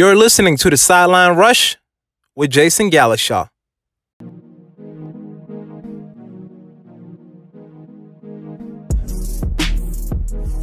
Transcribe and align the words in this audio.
You're 0.00 0.16
listening 0.16 0.56
to 0.56 0.70
the 0.70 0.78
Sideline 0.78 1.36
Rush 1.36 1.76
with 2.34 2.50
Jason 2.50 2.90
Gallishaw. 2.90 3.50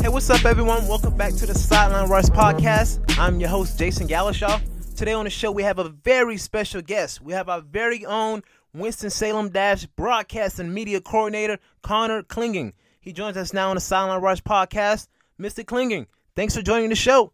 Hey, 0.01 0.09
what's 0.09 0.27
up, 0.31 0.43
everyone? 0.43 0.87
Welcome 0.87 1.15
back 1.15 1.35
to 1.35 1.45
the 1.45 1.53
Sideline 1.53 2.09
Rush 2.09 2.25
podcast. 2.25 2.99
I'm 3.19 3.39
your 3.39 3.49
host, 3.49 3.77
Jason 3.77 4.07
Gallishaw. 4.07 4.59
Today 4.95 5.13
on 5.13 5.25
the 5.25 5.29
show, 5.29 5.51
we 5.51 5.61
have 5.61 5.77
a 5.77 5.89
very 5.89 6.37
special 6.37 6.81
guest. 6.81 7.21
We 7.21 7.33
have 7.33 7.47
our 7.47 7.61
very 7.61 8.07
own 8.07 8.41
Winston-Salem 8.73 9.49
Dash 9.49 9.85
broadcast 9.85 10.57
and 10.57 10.73
media 10.73 10.99
coordinator, 10.99 11.59
Conor 11.83 12.23
Clingen. 12.23 12.73
He 12.99 13.13
joins 13.13 13.37
us 13.37 13.53
now 13.53 13.69
on 13.69 13.75
the 13.75 13.81
Sideline 13.81 14.19
Rush 14.19 14.41
podcast. 14.41 15.09
Mr. 15.39 15.63
Clingen, 15.63 16.07
thanks 16.35 16.55
for 16.55 16.63
joining 16.63 16.89
the 16.89 16.95
show. 16.95 17.33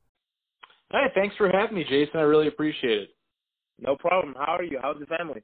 Hey, 0.94 1.08
thanks 1.16 1.36
for 1.38 1.50
having 1.50 1.76
me, 1.76 1.84
Jason. 1.90 2.20
I 2.20 2.22
really 2.22 2.48
appreciate 2.48 3.00
it. 3.00 3.10
No 3.80 3.96
problem. 3.96 4.36
How 4.38 4.56
are 4.56 4.64
you? 4.64 4.78
How's 4.80 5.00
the 5.00 5.08
family? 5.08 5.42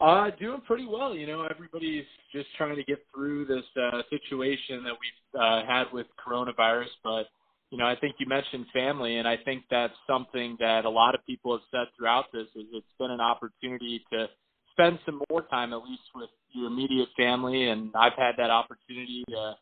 Uh, 0.00 0.30
doing 0.38 0.60
pretty 0.66 0.84
well. 0.84 1.14
You 1.14 1.28
know, 1.28 1.46
everybody's 1.48 2.04
just 2.32 2.48
trying 2.56 2.74
to 2.74 2.82
get 2.82 2.98
through 3.14 3.46
this 3.46 3.62
uh, 3.80 4.02
situation 4.10 4.82
that 4.82 4.94
we've 4.94 5.40
uh, 5.40 5.64
had 5.64 5.84
with 5.92 6.08
coronavirus. 6.18 6.88
But 7.04 7.26
you 7.70 7.78
know, 7.78 7.86
I 7.86 7.94
think 8.00 8.16
you 8.18 8.26
mentioned 8.26 8.66
family, 8.72 9.18
and 9.18 9.28
I 9.28 9.36
think 9.44 9.62
that's 9.70 9.94
something 10.08 10.56
that 10.58 10.84
a 10.84 10.90
lot 10.90 11.14
of 11.14 11.24
people 11.24 11.52
have 11.52 11.62
said 11.70 11.94
throughout 11.96 12.24
this. 12.32 12.46
Is 12.56 12.66
it's 12.72 12.86
been 12.98 13.12
an 13.12 13.20
opportunity 13.20 14.04
to 14.12 14.26
spend 14.72 14.98
some 15.06 15.22
more 15.30 15.42
time, 15.42 15.72
at 15.72 15.84
least 15.84 16.02
with 16.16 16.30
your 16.52 16.66
immediate 16.66 17.10
family, 17.16 17.68
and 17.68 17.92
I've 17.94 18.18
had 18.18 18.32
that 18.38 18.50
opportunity 18.50 19.22
to 19.28 19.54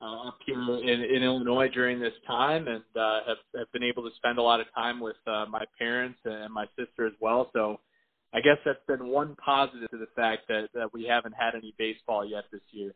uh, 0.00 0.28
up 0.28 0.38
here 0.44 0.58
in, 0.58 1.02
in 1.02 1.22
Illinois 1.22 1.68
during 1.68 2.00
this 2.00 2.12
time, 2.26 2.68
and 2.68 2.84
uh, 2.96 3.20
have, 3.26 3.36
have 3.56 3.72
been 3.72 3.82
able 3.82 4.02
to 4.02 4.14
spend 4.16 4.38
a 4.38 4.42
lot 4.42 4.60
of 4.60 4.66
time 4.74 5.00
with 5.00 5.16
uh, 5.26 5.46
my 5.48 5.64
parents 5.78 6.18
and 6.24 6.52
my 6.52 6.66
sister 6.78 7.06
as 7.06 7.12
well. 7.20 7.50
So 7.52 7.80
I 8.32 8.40
guess 8.40 8.58
that's 8.64 8.84
been 8.88 9.06
one 9.06 9.36
positive 9.36 9.90
to 9.90 9.98
the 9.98 10.08
fact 10.16 10.42
that, 10.48 10.68
that 10.74 10.92
we 10.92 11.04
haven't 11.04 11.34
had 11.38 11.54
any 11.54 11.74
baseball 11.78 12.24
yet 12.24 12.44
this 12.52 12.62
year. 12.72 12.92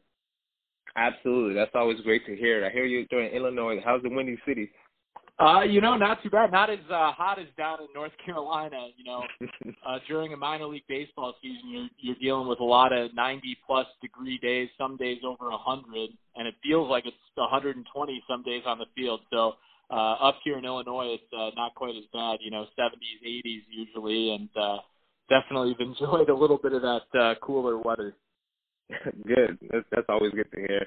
Absolutely, 0.97 1.55
that's 1.55 1.71
always 1.75 2.01
great 2.01 2.27
to 2.27 2.35
hear. 2.35 2.65
I 2.65 2.71
hear 2.71 2.85
you're 2.85 3.05
doing 3.05 3.31
Illinois. 3.33 3.81
How's 3.85 4.03
the 4.03 4.11
Windy 4.11 4.39
City? 4.47 4.71
Uh, 5.41 5.63
you 5.63 5.81
know, 5.81 5.97
not 5.97 6.21
too 6.23 6.31
bad. 6.31 6.51
Not 6.51 6.69
as 6.69 6.81
uh, 6.91 7.13
hot 7.13 7.39
as 7.39 7.47
down 7.57 7.79
in 7.81 7.87
North 7.95 8.13
Carolina. 8.27 8.89
You 8.97 9.05
know, 9.05 9.23
uh, 9.87 9.99
during 10.09 10.33
a 10.33 10.37
minor 10.37 10.67
league 10.67 10.83
baseball 10.89 11.35
season, 11.41 11.63
you're 11.71 11.89
you're 11.99 12.17
dealing 12.21 12.49
with 12.49 12.59
a 12.59 12.65
lot 12.65 12.93
of 12.93 13.15
90 13.15 13.57
plus 13.67 13.87
degree 14.03 14.39
days. 14.39 14.69
Some 14.77 14.97
days 14.97 15.19
over 15.25 15.49
100, 15.49 16.11
and 16.37 16.49
it 16.49 16.55
feels 16.63 16.91
like 16.91 17.07
it's 17.07 17.17
120 17.37 18.25
some 18.29 18.43
days 18.43 18.63
on 18.67 18.79
the 18.79 18.87
field. 18.97 19.21
So 19.31 19.53
uh, 19.91 20.15
up 20.15 20.39
here 20.43 20.59
in 20.59 20.65
Illinois, 20.65 21.15
it's 21.15 21.33
uh, 21.33 21.51
not 21.55 21.75
quite 21.77 21.95
as 21.97 22.05
bad. 22.13 22.39
You 22.41 22.51
know, 22.51 22.67
70s, 22.77 23.25
80s 23.25 23.63
usually, 23.71 24.31
and 24.33 24.49
uh, 24.61 24.79
definitely 25.31 25.77
have 25.79 25.81
enjoyed 25.89 26.31
a 26.31 26.35
little 26.35 26.59
bit 26.59 26.73
of 26.73 26.83
that 26.83 27.19
uh, 27.19 27.35
cooler 27.41 27.79
weather. 27.79 28.17
good. 29.27 29.57
That's 29.71 29.87
that's 29.93 30.07
always 30.09 30.33
good 30.33 30.51
to 30.53 30.59
hear. 30.59 30.87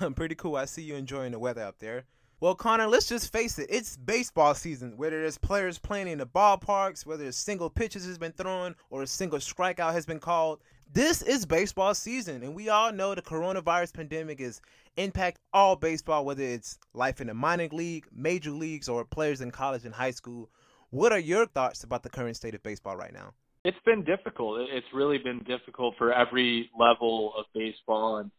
So- 0.00 0.10
Pretty 0.10 0.34
cool. 0.34 0.56
I 0.56 0.64
see 0.64 0.82
you 0.82 0.96
enjoying 0.96 1.30
the 1.30 1.38
weather 1.38 1.62
up 1.62 1.78
there. 1.78 2.06
Well, 2.40 2.54
Conor, 2.54 2.86
let's 2.86 3.08
just 3.08 3.32
face 3.32 3.58
it. 3.58 3.66
It's 3.68 3.96
baseball 3.96 4.54
season. 4.54 4.96
Whether 4.96 5.22
there's 5.22 5.38
players 5.38 5.76
playing 5.76 6.06
in 6.06 6.18
the 6.18 6.26
ballparks, 6.26 7.04
whether 7.04 7.24
a 7.24 7.32
single 7.32 7.68
pitches 7.68 8.06
has 8.06 8.16
been 8.16 8.30
thrown 8.30 8.76
or 8.90 9.02
a 9.02 9.08
single 9.08 9.40
strikeout 9.40 9.92
has 9.92 10.06
been 10.06 10.20
called, 10.20 10.60
this 10.92 11.20
is 11.20 11.44
baseball 11.44 11.94
season. 11.94 12.44
And 12.44 12.54
we 12.54 12.68
all 12.68 12.92
know 12.92 13.12
the 13.12 13.22
coronavirus 13.22 13.92
pandemic 13.92 14.40
is 14.40 14.60
impact 14.96 15.40
all 15.52 15.74
baseball, 15.74 16.24
whether 16.24 16.44
it's 16.44 16.78
life 16.94 17.20
in 17.20 17.26
the 17.26 17.34
minor 17.34 17.66
league, 17.72 18.06
major 18.14 18.52
leagues, 18.52 18.88
or 18.88 19.04
players 19.04 19.40
in 19.40 19.50
college 19.50 19.84
and 19.84 19.94
high 19.94 20.12
school. 20.12 20.48
What 20.90 21.10
are 21.10 21.18
your 21.18 21.44
thoughts 21.44 21.82
about 21.82 22.04
the 22.04 22.08
current 22.08 22.36
state 22.36 22.54
of 22.54 22.62
baseball 22.62 22.96
right 22.96 23.12
now? 23.12 23.32
It's 23.64 23.76
been 23.84 24.04
difficult. 24.04 24.60
It's 24.70 24.86
really 24.94 25.18
been 25.18 25.40
difficult 25.40 25.96
for 25.98 26.12
every 26.12 26.70
level 26.78 27.32
of 27.36 27.46
baseball. 27.52 28.18
And 28.18 28.30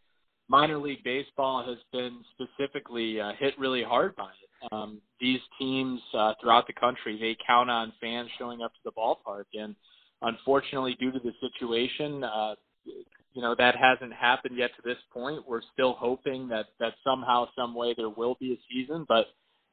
minor 0.49 0.77
league 0.77 1.03
baseball 1.03 1.63
has 1.65 1.77
been 1.93 2.19
specifically 2.33 3.21
uh, 3.21 3.31
hit 3.39 3.57
really 3.57 3.83
hard 3.83 4.15
by 4.15 4.29
it. 4.29 4.73
Um, 4.73 4.99
these 5.21 5.39
teams 5.57 6.01
uh, 6.13 6.33
throughout 6.41 6.67
the 6.67 6.73
country 6.73 7.17
they 7.17 7.37
count 7.45 7.69
on 7.69 7.93
fans 8.01 8.29
showing 8.37 8.61
up 8.61 8.73
to 8.73 8.79
the 8.83 8.91
ballpark, 8.91 9.45
and 9.53 9.75
unfortunately, 10.21 10.97
due 10.99 11.11
to 11.11 11.19
the 11.19 11.31
situation, 11.39 12.23
uh, 12.23 12.55
you 12.85 13.41
know 13.41 13.55
that 13.57 13.75
hasn't 13.75 14.11
happened 14.13 14.57
yet 14.57 14.71
to 14.75 14.81
this 14.83 14.97
point. 15.13 15.47
We're 15.47 15.61
still 15.73 15.93
hoping 15.93 16.49
that 16.49 16.66
that 16.79 16.93
somehow, 17.03 17.47
some 17.55 17.73
way, 17.73 17.93
there 17.95 18.09
will 18.09 18.35
be 18.39 18.53
a 18.53 18.57
season, 18.69 19.05
but 19.07 19.27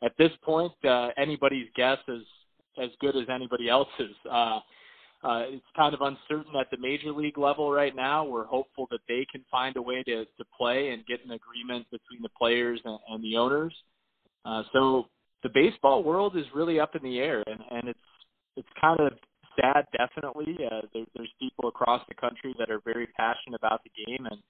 at 0.04 0.12
this 0.18 0.30
point, 0.42 0.72
uh, 0.84 1.08
anybody's 1.16 1.68
guess 1.74 1.98
is 2.06 2.22
as 2.80 2.90
good 3.00 3.16
as 3.16 3.28
anybody 3.28 3.68
else's. 3.68 4.14
Uh, 4.30 4.60
uh, 5.24 5.44
it's 5.48 5.64
kind 5.76 5.94
of 5.94 6.00
uncertain 6.02 6.54
at 6.60 6.70
the 6.70 6.76
major 6.78 7.12
league 7.12 7.38
level 7.38 7.72
right 7.72 7.96
now. 7.96 8.24
We're 8.24 8.44
hopeful 8.44 8.86
that 8.90 9.00
they 9.08 9.26
can 9.30 9.44
find 9.50 9.76
a 9.76 9.82
way 9.82 10.02
to, 10.04 10.24
to 10.24 10.44
play 10.56 10.90
and 10.90 11.04
get 11.06 11.24
an 11.24 11.32
agreement 11.32 11.86
between 11.90 12.22
the 12.22 12.28
players 12.38 12.80
and, 12.84 12.98
and 13.08 13.24
the 13.24 13.36
owners. 13.36 13.74
Uh, 14.44 14.62
so 14.72 15.06
the 15.42 15.50
baseball 15.52 16.02
world 16.02 16.36
is 16.36 16.44
really 16.54 16.78
up 16.78 16.94
in 16.94 17.02
the 17.02 17.18
air, 17.18 17.42
and, 17.46 17.60
and 17.70 17.88
it's 17.88 17.98
it's 18.56 18.68
kind 18.80 18.98
of 19.00 19.12
sad. 19.60 19.84
Definitely, 19.96 20.56
uh, 20.64 20.82
there, 20.94 21.04
there's 21.14 21.32
people 21.40 21.68
across 21.68 22.02
the 22.08 22.14
country 22.14 22.54
that 22.58 22.70
are 22.70 22.80
very 22.84 23.06
passionate 23.16 23.58
about 23.58 23.80
the 23.84 23.90
game, 24.06 24.26
and 24.30 24.40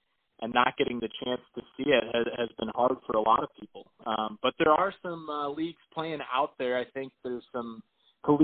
and 0.41 0.53
not 0.53 0.77
getting 0.77 0.99
the 0.99 1.09
chance 1.23 1.41
to 1.55 1.61
see 1.75 1.89
it 1.89 2.03
has, 2.13 2.25
has 2.37 2.49
been 2.59 2.69
hard 2.75 2.97
for 3.07 3.17
a 3.17 3.21
lot 3.21 3.41
of 3.41 3.49
people. 3.59 3.87
Um, 4.05 4.37
but 4.43 4.53
there 4.59 4.71
are 4.71 4.93
some 5.01 5.27
uh, 5.29 5.49
leagues 5.49 5.81
playing 5.93 6.19
out 6.31 6.51
there. 6.59 6.77
I 6.77 6.85
think 6.93 7.11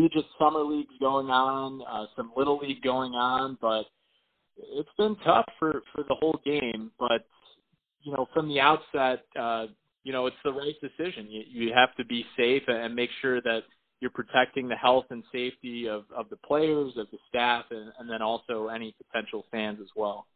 collegiate 0.04 0.30
summer 0.40 0.62
leagues 0.62 0.94
going 1.00 1.28
on, 1.28 1.82
uh, 1.90 2.06
some 2.16 2.32
little 2.36 2.58
league 2.58 2.82
going 2.82 3.14
on, 3.14 3.58
but 3.62 3.84
it's 4.58 4.90
been 4.98 5.16
tough 5.26 5.46
for 5.60 5.82
for 5.94 6.04
the 6.04 6.16
whole 6.20 6.40
game. 6.46 6.92
But 7.00 7.26
you 8.02 8.12
know, 8.12 8.28
from 8.34 8.48
the 8.50 8.60
outset, 8.60 9.26
uh, 9.40 9.68
you 10.04 10.12
know, 10.12 10.28
it's 10.28 10.36
the 10.44 10.52
right 10.52 10.76
decision. 10.82 11.28
You, 11.30 11.44
you 11.48 11.74
have 11.74 11.96
to 11.96 12.06
be 12.06 12.26
safe 12.38 12.64
and 12.68 12.94
make 12.96 13.10
sure 13.22 13.42
that 13.42 13.62
you're 14.02 14.12
protecting 14.12 14.68
the 14.68 14.76
health 14.76 15.06
and 15.12 15.24
safety 15.32 15.88
of, 15.88 16.04
of 16.16 16.30
the 16.30 16.36
players, 16.36 16.94
of 16.98 17.08
the 17.12 17.18
staff, 17.30 17.66
and, 17.72 17.94
and 18.00 18.10
then 18.10 18.22
also 18.22 18.68
any 18.68 18.94
potential 19.06 19.46
fans 19.50 19.80
as 19.82 19.88
well. 19.96 20.28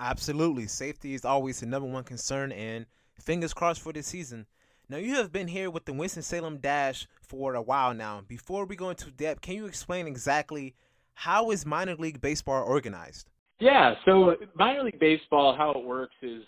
Absolutely. 0.00 0.66
Safety 0.66 1.14
is 1.14 1.24
always 1.24 1.60
the 1.60 1.66
number 1.66 1.88
one 1.88 2.02
concern, 2.02 2.50
and 2.50 2.86
fingers 3.20 3.54
crossed 3.54 3.80
for 3.80 3.92
this 3.92 4.08
season. 4.08 4.46
Now, 4.88 4.98
you 4.98 5.16
have 5.16 5.32
been 5.32 5.48
here 5.48 5.68
with 5.68 5.84
the 5.84 5.92
Winston-Salem 5.92 6.58
Dash 6.58 7.08
for 7.20 7.56
a 7.56 7.62
while 7.62 7.92
now. 7.92 8.22
Before 8.28 8.66
we 8.66 8.76
go 8.76 8.90
into 8.90 9.10
depth, 9.10 9.40
can 9.40 9.54
you 9.54 9.66
explain 9.66 10.06
exactly 10.06 10.76
how 11.14 11.50
is 11.50 11.66
minor 11.66 11.96
league 11.96 12.20
baseball 12.20 12.62
organized? 12.62 13.28
Yeah, 13.58 13.94
so 14.04 14.36
minor 14.54 14.84
league 14.84 15.00
baseball, 15.00 15.56
how 15.56 15.72
it 15.72 15.84
works 15.84 16.14
is 16.22 16.42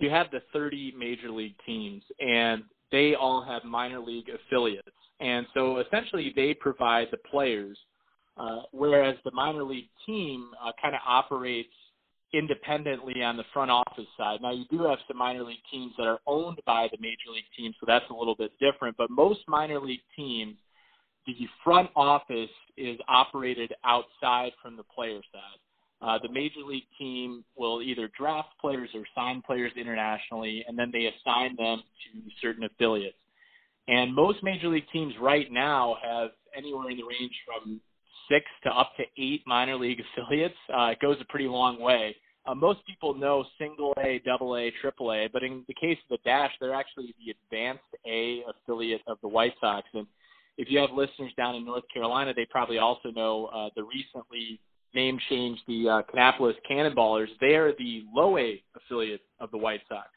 you 0.00 0.10
have 0.10 0.26
the 0.32 0.40
30 0.52 0.92
major 0.98 1.30
league 1.30 1.54
teams, 1.64 2.02
and 2.20 2.62
they 2.92 3.14
all 3.18 3.42
have 3.42 3.64
minor 3.64 4.00
league 4.00 4.28
affiliates. 4.28 4.88
And 5.20 5.46
so 5.54 5.78
essentially, 5.78 6.34
they 6.36 6.52
provide 6.52 7.06
the 7.10 7.16
players, 7.16 7.78
uh, 8.36 8.62
whereas 8.72 9.16
the 9.24 9.30
minor 9.30 9.64
league 9.64 9.88
team 10.04 10.50
uh, 10.62 10.72
kind 10.82 10.94
of 10.94 11.00
operates 11.06 11.72
independently 12.36 13.22
on 13.22 13.36
the 13.36 13.44
front 13.52 13.70
office 13.70 14.06
side. 14.16 14.40
Now, 14.42 14.52
you 14.52 14.64
do 14.70 14.84
have 14.84 14.98
some 15.08 15.16
minor 15.16 15.42
league 15.44 15.64
teams 15.70 15.92
that 15.98 16.06
are 16.06 16.18
owned 16.26 16.60
by 16.66 16.88
the 16.90 16.98
major 17.00 17.30
league 17.32 17.44
team, 17.56 17.72
so 17.80 17.86
that's 17.86 18.04
a 18.10 18.14
little 18.14 18.34
bit 18.34 18.52
different. 18.60 18.96
But 18.96 19.10
most 19.10 19.40
minor 19.48 19.80
league 19.80 20.04
teams, 20.14 20.56
the 21.26 21.34
front 21.64 21.90
office 21.96 22.50
is 22.76 22.98
operated 23.08 23.72
outside 23.84 24.52
from 24.62 24.76
the 24.76 24.84
player 24.84 25.20
side. 25.32 25.60
Uh, 26.02 26.18
the 26.22 26.28
major 26.30 26.60
league 26.66 26.86
team 26.98 27.42
will 27.56 27.80
either 27.80 28.10
draft 28.18 28.50
players 28.60 28.90
or 28.94 29.02
sign 29.14 29.42
players 29.42 29.72
internationally, 29.76 30.64
and 30.68 30.78
then 30.78 30.90
they 30.92 31.06
assign 31.06 31.56
them 31.56 31.82
to 32.04 32.20
certain 32.42 32.64
affiliates. 32.64 33.16
And 33.88 34.14
most 34.14 34.42
major 34.42 34.68
league 34.68 34.88
teams 34.92 35.14
right 35.20 35.50
now 35.50 35.96
have 36.02 36.30
anywhere 36.56 36.90
in 36.90 36.98
the 36.98 37.04
range 37.04 37.34
from 37.46 37.80
six 38.28 38.44
to 38.64 38.70
up 38.70 38.92
to 38.96 39.04
eight 39.16 39.42
minor 39.46 39.76
league 39.76 40.00
affiliates. 40.18 40.54
Uh, 40.72 40.88
it 40.88 41.00
goes 41.00 41.16
a 41.20 41.24
pretty 41.26 41.48
long 41.48 41.80
way. 41.80 42.14
Uh, 42.46 42.54
most 42.54 42.80
people 42.86 43.14
know 43.14 43.44
single 43.58 43.92
A, 43.98 44.20
double 44.24 44.56
A, 44.56 44.70
triple 44.80 45.12
A, 45.12 45.28
but 45.32 45.42
in 45.42 45.64
the 45.66 45.74
case 45.74 45.98
of 46.08 46.18
the 46.18 46.30
Dash, 46.30 46.52
they're 46.60 46.74
actually 46.74 47.14
the 47.24 47.32
advanced 47.32 47.82
A 48.06 48.42
affiliate 48.48 49.02
of 49.08 49.18
the 49.20 49.28
White 49.28 49.54
Sox. 49.60 49.86
And 49.94 50.06
if 50.56 50.70
you 50.70 50.78
have 50.78 50.90
listeners 50.92 51.32
down 51.36 51.56
in 51.56 51.64
North 51.64 51.84
Carolina, 51.92 52.32
they 52.34 52.46
probably 52.48 52.78
also 52.78 53.10
know 53.10 53.46
uh, 53.46 53.70
the 53.74 53.82
recently 53.82 54.60
name 54.94 55.18
change, 55.28 55.58
the 55.66 55.88
uh, 55.88 56.02
Kannapolis 56.02 56.54
Cannonballers. 56.70 57.28
They 57.40 57.56
are 57.56 57.72
the 57.72 58.04
low 58.14 58.38
A 58.38 58.62
affiliate 58.76 59.22
of 59.40 59.50
the 59.50 59.58
White 59.58 59.82
Sox. 59.88 60.08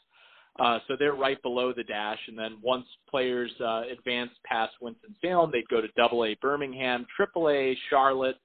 Uh, 0.59 0.79
so 0.87 0.95
they're 0.99 1.13
right 1.13 1.41
below 1.41 1.71
the 1.73 1.83
dash, 1.83 2.19
and 2.27 2.37
then 2.37 2.57
once 2.61 2.85
players 3.09 3.51
uh, 3.61 3.83
advance 3.91 4.31
past 4.43 4.73
Winston 4.81 5.15
Salem, 5.21 5.51
they'd 5.51 5.67
go 5.69 5.79
to 5.79 5.87
Double 5.95 6.25
A 6.25 6.35
Birmingham, 6.41 7.07
Triple 7.15 7.49
A 7.49 7.77
Charlotte, 7.89 8.35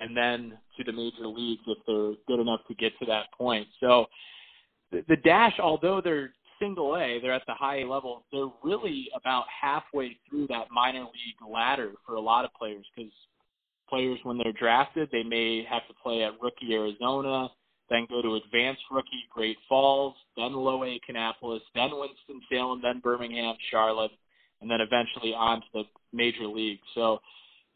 and 0.00 0.16
then 0.16 0.58
to 0.76 0.84
the 0.84 0.92
major 0.92 1.26
leagues 1.26 1.62
if 1.66 1.78
they're 1.86 2.14
good 2.26 2.40
enough 2.40 2.60
to 2.68 2.74
get 2.74 2.92
to 2.98 3.06
that 3.06 3.32
point. 3.36 3.66
So 3.80 4.06
the, 4.92 5.04
the 5.08 5.16
dash, 5.16 5.58
although 5.58 6.00
they're 6.00 6.32
single 6.60 6.96
A, 6.96 7.20
they're 7.20 7.32
at 7.32 7.42
the 7.46 7.54
high 7.54 7.84
level. 7.84 8.24
They're 8.32 8.50
really 8.62 9.08
about 9.14 9.44
halfway 9.48 10.16
through 10.28 10.48
that 10.48 10.66
minor 10.72 11.00
league 11.00 11.52
ladder 11.52 11.92
for 12.06 12.14
a 12.14 12.20
lot 12.20 12.44
of 12.44 12.52
players 12.54 12.84
because 12.94 13.12
players, 13.88 14.18
when 14.22 14.38
they're 14.38 14.52
drafted, 14.52 15.08
they 15.10 15.22
may 15.22 15.64
have 15.68 15.86
to 15.88 15.94
play 16.02 16.22
at 16.22 16.32
rookie 16.42 16.74
Arizona, 16.74 17.48
then 17.90 18.06
go 18.08 18.20
to 18.20 18.36
advanced 18.36 18.82
rookie 18.90 19.24
Great 19.32 19.56
Falls, 19.68 20.14
then 20.36 20.52
low 20.52 20.84
A 20.84 21.00
Kannapolis, 21.08 21.60
then 21.74 21.90
Winston 21.92 22.42
Salem, 22.50 22.80
then 22.82 23.00
Birmingham, 23.00 23.54
Charlotte, 23.70 24.10
and 24.60 24.70
then 24.70 24.80
eventually 24.80 25.32
on 25.32 25.60
to 25.60 25.66
the 25.72 25.82
major 26.12 26.46
league. 26.46 26.80
So 26.94 27.20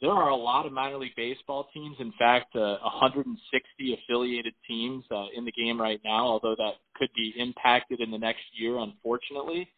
there 0.03 0.11
are 0.11 0.31
a 0.31 0.37
lot 0.37 0.67
of 0.67 0.73
minor 0.73 0.99
league 0.99 1.17
baseball 1.17 1.69
teams. 1.73 1.97
In 2.01 2.13
fact, 2.19 2.55
uh, 2.57 2.77
160 2.83 3.95
affiliated 3.95 4.53
teams 4.69 5.05
uh, 5.13 5.27
in 5.35 5.45
the 5.45 5.53
game 5.53 5.81
right 5.81 6.01
now, 6.05 6.27
although 6.27 6.57
that 6.59 6.73
could 6.97 7.09
be 7.15 7.33
impacted 7.39 8.01
in 8.01 8.11
the 8.11 8.19
next 8.19 8.43
year, 8.53 8.79
unfortunately. 8.79 9.69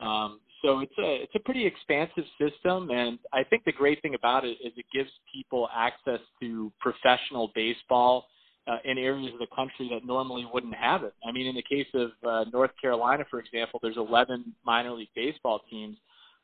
Um, 0.00 0.40
so 0.62 0.80
it's 0.80 0.92
a 0.98 1.22
it's 1.22 1.34
a 1.36 1.40
pretty 1.40 1.64
expansive 1.64 2.24
system, 2.40 2.90
and 2.90 3.20
I 3.32 3.44
think 3.44 3.64
the 3.64 3.72
great 3.72 4.02
thing 4.02 4.16
about 4.16 4.44
it 4.44 4.58
is 4.64 4.72
it 4.76 4.86
gives 4.92 5.10
people 5.32 5.68
access 5.72 6.20
to 6.40 6.72
professional 6.80 7.52
baseball 7.54 8.26
uh, 8.66 8.78
in 8.84 8.98
areas 8.98 9.32
of 9.32 9.38
the 9.38 9.54
country 9.54 9.88
that 9.92 10.04
normally 10.04 10.44
wouldn't 10.52 10.74
have 10.74 11.04
it. 11.04 11.14
I 11.26 11.30
mean, 11.30 11.46
in 11.46 11.54
the 11.54 11.62
case 11.62 11.86
of 11.94 12.10
uh, 12.28 12.50
North 12.52 12.72
Carolina, 12.80 13.24
for 13.30 13.38
example, 13.38 13.78
there's 13.80 13.96
11 13.96 14.52
minor 14.66 14.90
league 14.90 15.08
baseball 15.14 15.60
teams 15.70 15.96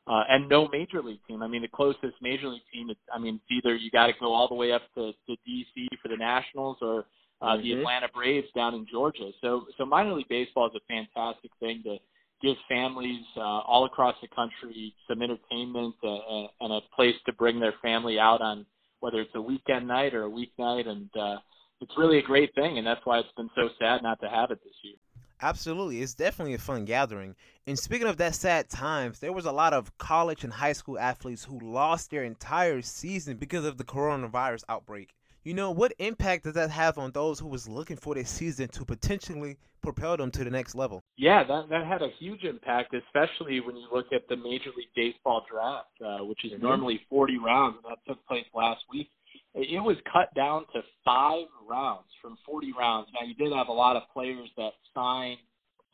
uh, 0.07 0.23
and 0.29 0.47
no 0.47 0.67
major 0.67 1.01
league 1.01 1.19
team. 1.27 1.41
I 1.41 1.47
mean, 1.47 1.61
the 1.61 1.67
closest 1.67 2.15
major 2.21 2.47
league 2.47 2.61
team, 2.71 2.89
is, 2.89 2.97
I 3.13 3.19
mean, 3.19 3.35
it's 3.35 3.65
either 3.65 3.75
you 3.75 3.89
got 3.91 4.07
to 4.07 4.13
go 4.19 4.33
all 4.33 4.47
the 4.47 4.55
way 4.55 4.71
up 4.71 4.83
to, 4.95 5.11
to 5.11 5.35
D.C. 5.45 5.87
for 6.01 6.09
the 6.09 6.17
Nationals 6.17 6.77
or 6.81 7.05
uh, 7.41 7.53
mm-hmm. 7.53 7.63
the 7.63 7.73
Atlanta 7.73 8.07
Braves 8.13 8.47
down 8.55 8.75
in 8.75 8.85
Georgia. 8.89 9.31
So, 9.41 9.65
so 9.77 9.85
minor 9.85 10.13
league 10.13 10.29
baseball 10.29 10.67
is 10.67 10.73
a 10.75 10.85
fantastic 10.87 11.51
thing 11.59 11.81
to 11.85 11.97
give 12.41 12.55
families 12.69 13.23
uh, 13.37 13.41
all 13.41 13.85
across 13.85 14.15
the 14.21 14.27
country 14.27 14.93
some 15.07 15.21
entertainment 15.21 15.95
uh, 16.03 16.47
and 16.61 16.73
a 16.73 16.81
place 16.95 17.15
to 17.25 17.33
bring 17.33 17.59
their 17.59 17.73
family 17.81 18.19
out 18.19 18.41
on 18.41 18.65
whether 18.99 19.21
it's 19.21 19.35
a 19.35 19.41
weekend 19.41 19.87
night 19.87 20.13
or 20.13 20.25
a 20.25 20.29
weeknight, 20.29 20.87
and 20.87 21.09
uh, 21.19 21.37
it's 21.81 21.91
really 21.97 22.17
a 22.17 22.23
great 22.23 22.53
thing. 22.55 22.77
And 22.77 22.87
that's 22.87 23.01
why 23.05 23.19
it's 23.19 23.29
been 23.37 23.49
so 23.55 23.69
sad 23.79 24.01
not 24.01 24.19
to 24.21 24.29
have 24.29 24.51
it 24.51 24.59
this 24.63 24.73
year. 24.83 24.95
Absolutely. 25.41 26.01
It's 26.01 26.13
definitely 26.13 26.53
a 26.53 26.59
fun 26.59 26.85
gathering. 26.85 27.35
And 27.67 27.77
speaking 27.77 28.07
of 28.07 28.17
that 28.17 28.35
sad 28.35 28.69
times, 28.69 29.19
there 29.19 29.33
was 29.33 29.45
a 29.45 29.51
lot 29.51 29.73
of 29.73 29.97
college 29.97 30.43
and 30.43 30.53
high 30.53 30.73
school 30.73 30.97
athletes 30.97 31.43
who 31.43 31.59
lost 31.59 32.11
their 32.11 32.23
entire 32.23 32.81
season 32.81 33.37
because 33.37 33.65
of 33.65 33.77
the 33.77 33.83
coronavirus 33.83 34.63
outbreak. 34.69 35.13
You 35.43 35.53
know, 35.53 35.69
what 35.69 35.93
impact 35.99 36.45
does 36.45 36.55
that 36.55 36.71
have 36.71 36.97
on 36.97 37.11
those 37.11 37.39
who 37.39 37.47
was 37.47 37.69
looking 37.69 37.97
for 37.97 38.15
this 38.15 38.31
season 38.31 38.67
to 38.69 38.83
potentially 38.83 39.57
propel 39.83 40.17
them 40.17 40.31
to 40.31 40.43
the 40.43 40.49
next 40.49 40.73
level? 40.73 41.03
Yeah, 41.17 41.43
that 41.43 41.69
that 41.69 41.85
had 41.85 42.01
a 42.01 42.09
huge 42.17 42.43
impact, 42.43 42.95
especially 42.95 43.59
when 43.59 43.75
you 43.75 43.87
look 43.93 44.07
at 44.11 44.27
the 44.27 44.37
Major 44.37 44.71
League 44.75 44.89
Baseball 44.95 45.45
draft, 45.47 45.89
uh, 46.03 46.25
which 46.25 46.43
is 46.45 46.53
mm-hmm. 46.53 46.63
normally 46.63 46.99
40 47.11 47.37
rounds, 47.37 47.77
and 47.83 47.91
that 47.91 47.99
took 48.07 48.25
place 48.25 48.45
last 48.55 48.81
week 48.91 49.11
it 49.55 49.81
was 49.81 49.95
cut 50.11 50.33
down 50.35 50.65
to 50.73 50.81
five 51.05 51.47
rounds 51.67 52.07
from 52.21 52.37
40 52.45 52.73
rounds. 52.77 53.07
Now, 53.13 53.25
you 53.25 53.33
did 53.35 53.55
have 53.55 53.69
a 53.69 53.73
lot 53.73 53.95
of 53.95 54.03
players 54.13 54.49
that 54.57 54.71
signed 54.93 55.39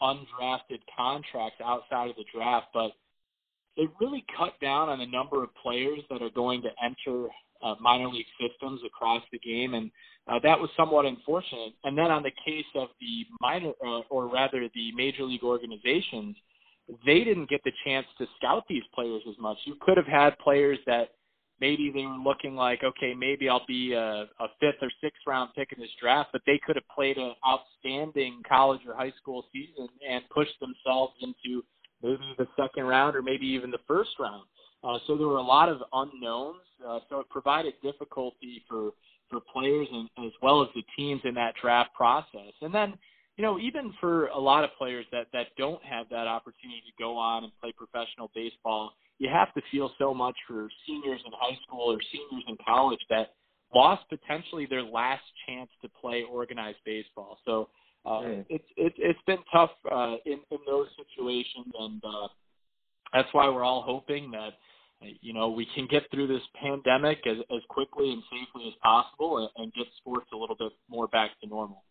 undrafted 0.02 0.80
contracts 0.98 1.62
outside 1.64 2.10
of 2.10 2.16
the 2.16 2.26
draft, 2.34 2.68
but 2.74 2.92
it 3.78 3.90
really 4.00 4.26
cut 4.38 4.60
down 4.60 4.90
on 4.90 5.00
the 5.00 5.06
number 5.06 5.44
of 5.44 5.50
players 5.62 6.00
that 6.10 6.22
are 6.22 6.32
going 6.32 6.64
to 6.64 6.70
enter 6.84 7.28
uh, 7.64 7.76
minor 7.80 8.08
league 8.08 8.26
systems 8.40 8.82
across 8.86 9.22
the 9.32 9.38
game, 9.40 9.76
and 9.76 9.92
uh, 10.28 10.40
that 10.44 10.60
was 10.60 10.70
somewhat 10.76 11.06
unfortunate. 11.06 11.74
And 11.84 11.96
then 11.96 12.10
on 12.10 12.24
the 12.24 12.32
case 12.44 12.66
of 12.76 12.90
the 13.00 13.26
minor, 13.40 13.74
uh, 13.86 14.02
or 14.10 14.28
rather 14.28 14.68
the 14.74 14.92
major 14.96 15.24
league 15.24 15.44
organizations, 15.44 16.36
they 17.06 17.24
didn't 17.24 17.50
get 17.50 17.62
the 17.64 17.72
chance 17.86 18.08
to 18.18 18.26
scout 18.38 18.64
these 18.68 18.84
players 18.94 19.22
as 19.30 19.36
much. 19.40 19.58
You 19.66 19.76
could 19.82 19.98
have 19.98 20.08
had 20.08 20.38
players 20.40 20.80
that 20.88 21.12
maybe 21.62 21.92
they 21.94 22.06
were 22.06 22.18
looking 22.18 22.56
like, 22.56 22.84
okay, 22.84 23.14
maybe 23.14 23.48
I'll 23.48 23.66
be 23.68 23.94
a, 23.94 24.28
a 24.40 24.48
fifth 24.60 24.82
or 24.82 24.90
sixth 25.00 25.22
round 25.28 25.52
pick 25.56 25.72
in 25.72 25.80
this 25.80 25.92
draft, 26.02 26.32
but 26.34 26.42
they 26.46 26.60
could 26.66 26.76
have 26.76 26.88
played 26.94 27.18
an 27.18 27.34
outstanding 27.48 28.42
college 28.50 28.82
or 28.88 28.96
high 28.96 29.14
school 29.22 29.46
season 29.54 29.88
and 30.10 30.24
pushed 30.30 30.60
themselves 30.60 31.14
into 31.22 31.64
maybe 32.02 32.36
the 32.38 32.48
second 32.60 32.84
round 32.84 33.16
or 33.16 33.22
maybe 33.22 33.46
even 33.46 33.70
the 33.70 33.80
first 33.88 34.10
round. 34.20 34.44
Uh, 34.84 34.98
so 35.06 35.16
there 35.16 35.28
were 35.28 35.38
a 35.38 35.42
lot 35.44 35.70
of 35.70 35.78
unknowns. 35.94 36.58
Uh, 36.86 37.00
so 37.10 37.20
it 37.20 37.30
provided 37.30 37.74
difficulty 37.84 38.64
for 38.68 38.90
for 39.30 39.40
players 39.54 39.88
and 39.94 40.10
as 40.26 40.32
well 40.42 40.62
as 40.62 40.68
the 40.76 40.84
teams 40.98 41.22
in 41.24 41.34
that 41.34 41.54
draft 41.62 41.94
process. 41.94 42.52
And 42.62 42.74
then, 42.74 42.96
you 43.38 43.44
know, 43.44 43.58
even 43.60 43.94
for 44.02 44.28
a 44.28 44.38
lot 44.38 44.66
of 44.66 44.72
players 44.78 45.06
that 45.12 45.28
that 45.32 45.48
don't 45.58 45.82
have 45.86 46.10
that 46.10 46.28
opportunity 46.28 46.82
to 46.86 47.04
go 47.04 47.16
on 47.16 47.46
and 47.46 47.54
play 47.62 47.72
professional 47.72 48.30
baseball, 48.36 48.92
you 49.22 49.30
have 49.30 49.54
to 49.54 49.62
feel 49.72 49.92
so 50.00 50.16
much 50.16 50.36
for 50.48 50.68
seniors 50.88 51.22
in 51.24 51.32
high 51.40 51.56
school 51.64 51.94
or 51.94 52.00
seniors 52.12 52.44
in 52.48 52.58
college 52.66 53.00
that 53.12 53.34
lost 53.74 54.02
potentially 54.10 54.66
their 54.68 54.82
last 54.82 55.22
chance 55.48 55.70
to 55.84 55.90
play 55.90 56.24
organized 56.24 56.80
baseball. 56.86 57.38
So 57.46 57.70
uh, 58.04 58.22
mm. 58.22 58.46
it's 58.50 58.66
it's 58.78 58.96
it's 58.98 59.20
been 59.28 59.38
tough 59.54 59.70
uh, 59.92 60.16
in 60.26 60.40
in 60.50 60.58
those 60.66 60.88
situations, 60.98 61.72
and 61.78 62.02
uh, 62.04 62.28
that's 63.14 63.30
why 63.32 63.48
we're 63.48 63.64
all 63.64 63.84
hoping 63.84 64.32
that 64.32 64.54
you 65.22 65.34
know 65.34 65.52
we 65.52 65.68
can 65.76 65.88
get 65.88 66.02
through 66.10 66.26
this 66.26 66.42
pandemic 66.60 67.20
as 67.28 67.38
as 67.56 67.62
quickly 67.70 68.12
and 68.12 68.24
safely 68.24 68.70
as 68.70 68.74
possible, 68.82 69.38
and, 69.38 69.50
and 69.58 69.74
get 69.74 69.86
sports 69.98 70.30
a 70.34 70.36
little 70.36 70.56
bit 70.58 70.72
more 70.90 71.08
back 71.10 71.30
to 71.44 71.48
normal. 71.48 71.84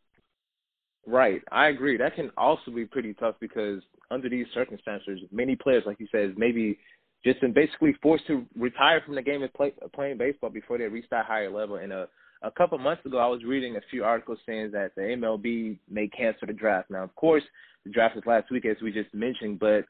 Right, 1.07 1.43
I 1.53 1.69
agree. 1.69 1.97
That 1.97 2.17
can 2.17 2.33
also 2.37 2.73
be 2.73 2.87
pretty 2.87 3.15
tough 3.15 3.37
because 3.41 3.83
under 4.11 4.29
these 4.29 4.47
circumstances, 4.53 5.21
many 5.31 5.55
players, 5.55 5.85
like 5.87 6.01
you 6.01 6.09
said, 6.11 6.35
maybe 6.37 6.77
just 7.25 7.41
been 7.41 7.53
basically 7.53 7.95
forced 8.03 8.27
to 8.27 8.47
retire 8.57 9.03
from 9.05 9.15
the 9.15 9.23
game 9.23 9.43
of 9.43 9.53
play, 9.55 9.73
playing 9.95 10.19
baseball 10.19 10.51
before 10.51 10.79
they 10.79 10.85
reach 10.85 11.05
that 11.11 11.27
higher 11.27 11.51
level. 11.51 11.77
And 11.77 11.93
a, 11.93 12.09
a 12.43 12.51
couple 12.51 12.79
months 12.79 13.05
ago, 13.05 13.19
I 13.19 13.27
was 13.27 13.45
reading 13.45 13.77
a 13.77 13.81
few 13.91 14.05
articles 14.05 14.39
saying 14.47 14.71
that 14.73 14.95
the 14.95 15.03
MLB 15.03 15.79
may 15.91 16.09
cancel 16.09 16.47
the 16.47 16.53
draft. 16.53 16.91
Now, 16.91 17.05
of 17.05 17.15
course, 17.15 17.43
the 17.85 17.91
draft 17.91 18.17
was 18.17 18.25
last 18.27 18.51
week, 18.51 18.65
as 18.65 18.77
we 18.83 18.93
just 18.93 19.13
mentioned, 19.15 19.59
but 19.59 19.85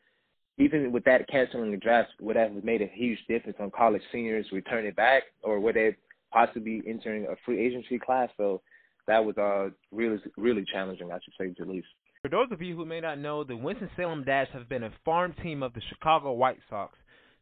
even 0.59 0.93
with 0.93 1.05
that 1.05 1.29
canceling 1.29 1.71
the 1.71 1.77
draft, 1.77 2.11
would 2.21 2.37
that 2.37 2.53
have 2.53 2.65
made 2.65 2.83
a 2.83 2.91
huge 2.93 3.19
difference 3.29 3.57
on 3.61 3.71
college 3.71 4.03
seniors 4.13 4.47
returning 4.53 4.93
back, 4.93 5.23
or 5.43 5.59
would 5.61 5.77
they 5.77 5.97
possibly 6.33 6.83
entering 6.87 7.27
a 7.27 7.37
free 7.47 7.65
agency 7.65 7.99
class? 7.99 8.29
So 8.37 8.61
that 9.07 9.25
was 9.25 9.37
uh, 9.39 9.71
really, 9.91 10.19
really 10.37 10.65
challenging, 10.71 11.11
I 11.11 11.19
should 11.25 11.35
say, 11.39 11.55
at 11.61 11.69
least. 11.69 11.87
For 12.23 12.29
those 12.29 12.49
of 12.51 12.61
you 12.61 12.77
who 12.77 12.85
may 12.85 13.01
not 13.01 13.19
know, 13.19 13.45
the 13.45 13.57
Winston-Salem 13.57 14.25
Dash 14.25 14.49
have 14.53 14.69
been 14.69 14.85
a 14.85 14.93
farm 15.05 15.35
team 15.43 15.63
of 15.63 15.73
the 15.73 15.81
Chicago 15.89 16.33
White 16.33 16.59
Sox. 16.69 16.95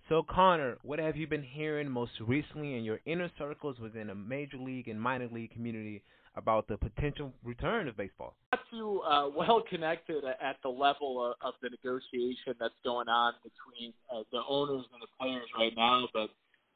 So, 0.09 0.23
Conor, 0.23 0.79
what 0.83 0.99
have 0.99 1.17
you 1.17 1.27
been 1.27 1.43
hearing 1.43 1.91
most 1.91 2.13
recently 2.27 2.77
in 2.77 2.85
your 2.85 3.01
inner 3.05 3.31
circles 3.39 3.79
within 3.79 4.07
the 4.07 4.15
major 4.15 4.57
league 4.57 4.89
and 4.89 4.99
minor 4.99 5.29
league 5.31 5.51
community 5.51 6.03
about 6.35 6.67
the 6.67 6.79
potential 6.79 7.31
return 7.45 7.89
of 7.89 7.97
baseball? 7.99 8.35
Not 8.53 8.63
too 8.71 9.03
uh, 9.03 9.29
well 9.37 9.63
connected 9.69 10.25
at 10.25 10.57
the 10.63 10.71
level 10.71 11.23
of, 11.23 11.35
of, 11.47 11.55
the 11.61 11.69
negotiation 11.69 12.55
that's 12.59 12.73
going 12.85 13.09
on 13.09 13.35
between 13.43 13.93
uh, 14.11 14.23
the 14.33 14.41
owners 14.49 14.87
and 14.95 15.03
the 15.03 15.09
players 15.21 15.49
right 15.59 15.73
now, 15.77 16.09
but 16.15 16.31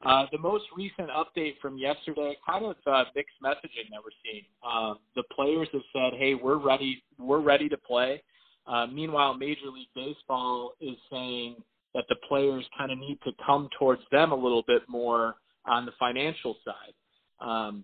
uh, 0.07 0.27
the 0.31 0.37
most 0.37 0.65
recent 0.77 1.09
update 1.09 1.53
from 1.59 1.77
yesterday, 1.77 2.35
kind 2.45 2.65
of 2.65 2.75
uh, 2.85 3.05
mixed 3.15 3.35
messaging 3.43 3.89
that 3.89 4.01
we're 4.03 4.11
seeing. 4.23 4.43
Um, 4.63 4.99
the 5.15 5.23
players 5.33 5.69
have 5.71 5.81
said, 5.91 6.19
"Hey, 6.19 6.35
we're 6.35 6.57
ready. 6.57 7.01
We're 7.17 7.39
ready 7.39 7.67
to 7.69 7.77
play." 7.77 8.21
Uh, 8.67 8.85
meanwhile, 8.87 9.33
Major 9.33 9.67
League 9.73 9.87
Baseball 9.95 10.73
is 10.81 10.95
saying 11.09 11.55
that 11.93 12.05
the 12.09 12.15
players 12.27 12.65
kind 12.77 12.91
of 12.91 12.97
need 12.97 13.19
to 13.23 13.31
come 13.45 13.69
towards 13.77 14.01
them 14.11 14.31
a 14.31 14.35
little 14.35 14.63
bit 14.67 14.81
more 14.87 15.35
on 15.65 15.85
the 15.85 15.91
financial 15.99 16.57
side. 16.65 16.93
Um, 17.39 17.83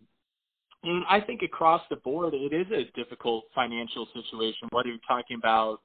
and 0.83 1.03
I 1.09 1.19
think 1.19 1.41
across 1.41 1.81
the 1.89 1.97
board, 1.97 2.33
it 2.33 2.53
is 2.53 2.67
a 2.71 2.89
difficult 2.97 3.45
financial 3.53 4.07
situation, 4.13 4.69
whether 4.71 4.89
you're 4.89 4.97
talking 5.07 5.37
about 5.37 5.81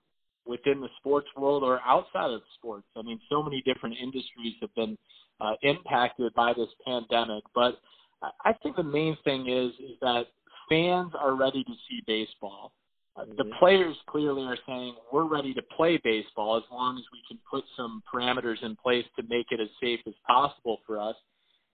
within 0.46 0.80
the 0.80 0.88
sports 0.98 1.26
world 1.36 1.62
or 1.62 1.80
outside 1.84 2.30
of 2.30 2.42
sports. 2.56 2.86
I 2.96 3.02
mean, 3.02 3.20
so 3.28 3.42
many 3.42 3.62
different 3.62 3.96
industries 4.00 4.54
have 4.60 4.74
been 4.74 4.96
uh, 5.40 5.54
impacted 5.62 6.32
by 6.34 6.52
this 6.52 6.68
pandemic. 6.86 7.42
But 7.54 7.80
I 8.44 8.52
think 8.62 8.76
the 8.76 8.82
main 8.82 9.16
thing 9.24 9.48
is 9.48 9.72
is 9.80 9.98
that 10.00 10.26
fans 10.68 11.12
are 11.18 11.34
ready 11.34 11.64
to 11.64 11.72
see 11.88 12.00
baseball. 12.06 12.72
The 13.16 13.44
mm-hmm. 13.44 13.58
players 13.58 13.96
clearly 14.08 14.42
are 14.42 14.58
saying 14.66 14.96
we're 15.12 15.28
ready 15.28 15.54
to 15.54 15.62
play 15.76 16.00
baseball 16.02 16.56
as 16.56 16.64
long 16.70 16.98
as 16.98 17.04
we 17.12 17.20
can 17.28 17.38
put 17.48 17.64
some 17.76 18.02
parameters 18.12 18.62
in 18.62 18.74
place 18.76 19.04
to 19.16 19.22
make 19.28 19.46
it 19.50 19.60
as 19.60 19.68
safe 19.80 20.00
as 20.06 20.14
possible 20.26 20.78
for 20.86 21.00
us. 21.00 21.14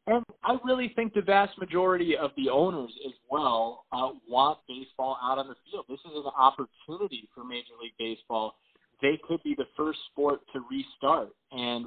And 0.06 0.24
I 0.44 0.58
really 0.64 0.92
think 0.96 1.14
the 1.14 1.22
vast 1.22 1.58
majority 1.58 2.16
of 2.16 2.30
the 2.36 2.50
owners 2.50 2.90
as 3.06 3.12
well 3.30 3.84
uh, 3.92 4.10
want 4.28 4.58
baseball 4.68 5.18
out 5.22 5.38
on 5.38 5.48
the 5.48 5.54
field. 5.70 5.86
This 5.88 6.00
is 6.00 6.12
an 6.16 6.32
opportunity 6.36 7.28
for 7.34 7.44
Major 7.44 7.74
League 7.80 7.92
Baseball. 7.98 8.54
They 9.00 9.18
could 9.26 9.42
be 9.42 9.54
the 9.56 9.66
first 9.76 9.98
sport 10.10 10.40
to 10.52 10.62
restart. 10.70 11.30
And 11.52 11.86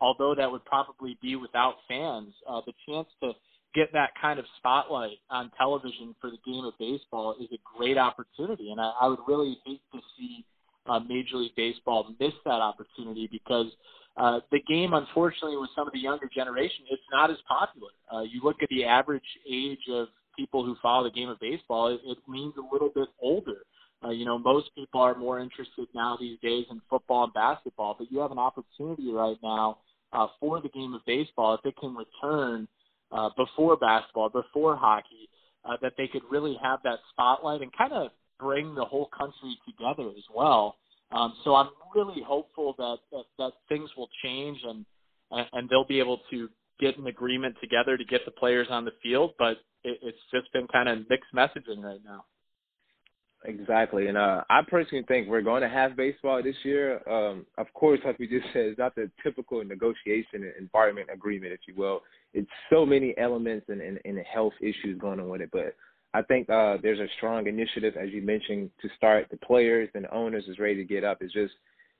although 0.00 0.34
that 0.34 0.50
would 0.50 0.64
probably 0.64 1.18
be 1.22 1.36
without 1.36 1.76
fans, 1.88 2.34
uh, 2.48 2.60
the 2.66 2.72
chance 2.86 3.08
to 3.22 3.32
get 3.76 3.92
that 3.92 4.10
kind 4.20 4.38
of 4.38 4.46
spotlight 4.56 5.18
on 5.30 5.52
television 5.58 6.14
for 6.20 6.30
the 6.30 6.38
game 6.44 6.64
of 6.64 6.72
baseball 6.78 7.36
is 7.38 7.48
a 7.52 7.60
great 7.76 7.98
opportunity. 7.98 8.70
And 8.70 8.80
I, 8.80 8.90
I 9.02 9.08
would 9.08 9.20
really 9.28 9.58
hate 9.64 9.82
to 9.92 10.00
see 10.18 10.44
uh, 10.86 11.00
Major 11.00 11.36
League 11.36 11.54
Baseball 11.56 12.08
missed 12.18 12.42
that 12.44 12.62
opportunity 12.62 13.28
because 13.30 13.66
uh, 14.16 14.40
the 14.50 14.60
game, 14.66 14.94
unfortunately, 14.94 15.58
with 15.58 15.70
some 15.76 15.86
of 15.86 15.92
the 15.92 15.98
younger 15.98 16.28
generation, 16.34 16.86
it's 16.90 17.02
not 17.12 17.30
as 17.30 17.36
popular. 17.46 17.90
Uh, 18.12 18.22
you 18.22 18.40
look 18.42 18.56
at 18.62 18.68
the 18.70 18.84
average 18.84 19.28
age 19.50 19.84
of 19.92 20.08
people 20.38 20.64
who 20.64 20.74
follow 20.82 21.04
the 21.04 21.10
game 21.10 21.28
of 21.28 21.38
baseball, 21.38 21.88
it, 21.88 22.00
it 22.04 22.18
leans 22.26 22.54
a 22.56 22.72
little 22.72 22.90
bit 22.94 23.08
older. 23.20 23.58
Uh, 24.04 24.10
you 24.10 24.24
know, 24.24 24.38
most 24.38 24.70
people 24.74 25.00
are 25.00 25.16
more 25.16 25.38
interested 25.38 25.86
now 25.94 26.16
these 26.18 26.38
days 26.40 26.64
in 26.70 26.80
football 26.88 27.24
and 27.24 27.34
basketball, 27.34 27.94
but 27.98 28.10
you 28.10 28.18
have 28.18 28.30
an 28.30 28.38
opportunity 28.38 29.10
right 29.12 29.36
now 29.42 29.78
uh, 30.12 30.26
for 30.40 30.60
the 30.60 30.68
game 30.68 30.94
of 30.94 31.00
baseball 31.06 31.54
if 31.54 31.60
it 31.64 31.74
can 31.78 31.94
return 31.94 32.68
uh, 33.12 33.30
before 33.36 33.76
basketball, 33.76 34.28
before 34.28 34.76
hockey, 34.76 35.28
uh, 35.64 35.76
that 35.82 35.94
they 35.96 36.06
could 36.06 36.22
really 36.30 36.56
have 36.62 36.80
that 36.84 36.98
spotlight 37.12 37.62
and 37.62 37.70
kind 37.76 37.92
of 37.92 38.10
bring 38.38 38.74
the 38.74 38.84
whole 38.84 39.08
country 39.16 39.56
together 39.66 40.10
as 40.10 40.24
well. 40.34 40.76
Um, 41.12 41.34
so 41.44 41.54
I'm 41.54 41.70
really 41.94 42.22
hopeful 42.26 42.74
that, 42.78 42.98
that 43.12 43.24
that 43.38 43.52
things 43.68 43.90
will 43.96 44.08
change 44.22 44.58
and 44.64 44.84
and 45.30 45.68
they'll 45.68 45.86
be 45.86 45.98
able 45.98 46.20
to 46.30 46.48
get 46.78 46.98
an 46.98 47.06
agreement 47.06 47.56
together 47.60 47.96
to 47.96 48.04
get 48.04 48.24
the 48.24 48.30
players 48.30 48.68
on 48.70 48.84
the 48.84 48.92
field. 49.02 49.32
But 49.38 49.58
it, 49.84 49.98
it's 50.02 50.18
just 50.32 50.52
been 50.52 50.66
kind 50.68 50.88
of 50.88 50.98
mixed 51.08 51.32
messaging 51.34 51.82
right 51.82 52.00
now. 52.04 52.24
Exactly, 53.46 54.08
and 54.08 54.18
uh, 54.18 54.42
I 54.50 54.60
personally 54.68 55.04
think 55.06 55.28
we're 55.28 55.40
going 55.40 55.62
to 55.62 55.68
have 55.68 55.96
baseball 55.96 56.42
this 56.42 56.56
year. 56.64 57.00
Um, 57.08 57.46
of 57.58 57.72
course, 57.74 58.00
like 58.04 58.18
we 58.18 58.26
just 58.26 58.46
said, 58.52 58.62
it's 58.66 58.78
not 58.78 58.94
the 58.94 59.10
typical 59.22 59.64
negotiation 59.64 60.52
environment 60.58 61.08
agreement, 61.12 61.52
if 61.52 61.60
you 61.68 61.74
will. 61.76 62.00
It's 62.34 62.50
so 62.70 62.84
many 62.84 63.14
elements 63.16 63.66
and, 63.68 63.80
and, 63.80 63.98
and 64.04 64.18
health 64.32 64.52
issues 64.60 64.98
going 65.00 65.20
on 65.20 65.28
with 65.28 65.40
it, 65.40 65.50
but 65.52 65.76
I 66.12 66.22
think 66.22 66.48
uh, 66.50 66.78
there's 66.82 66.98
a 66.98 67.06
strong 67.18 67.46
initiative, 67.46 67.94
as 67.96 68.10
you 68.10 68.22
mentioned, 68.22 68.70
to 68.82 68.88
start. 68.96 69.26
The 69.30 69.36
players 69.36 69.88
and 69.94 70.06
owners 70.10 70.44
is 70.48 70.58
ready 70.58 70.76
to 70.76 70.84
get 70.84 71.04
up. 71.04 71.18
It's 71.20 71.32
just 71.32 71.52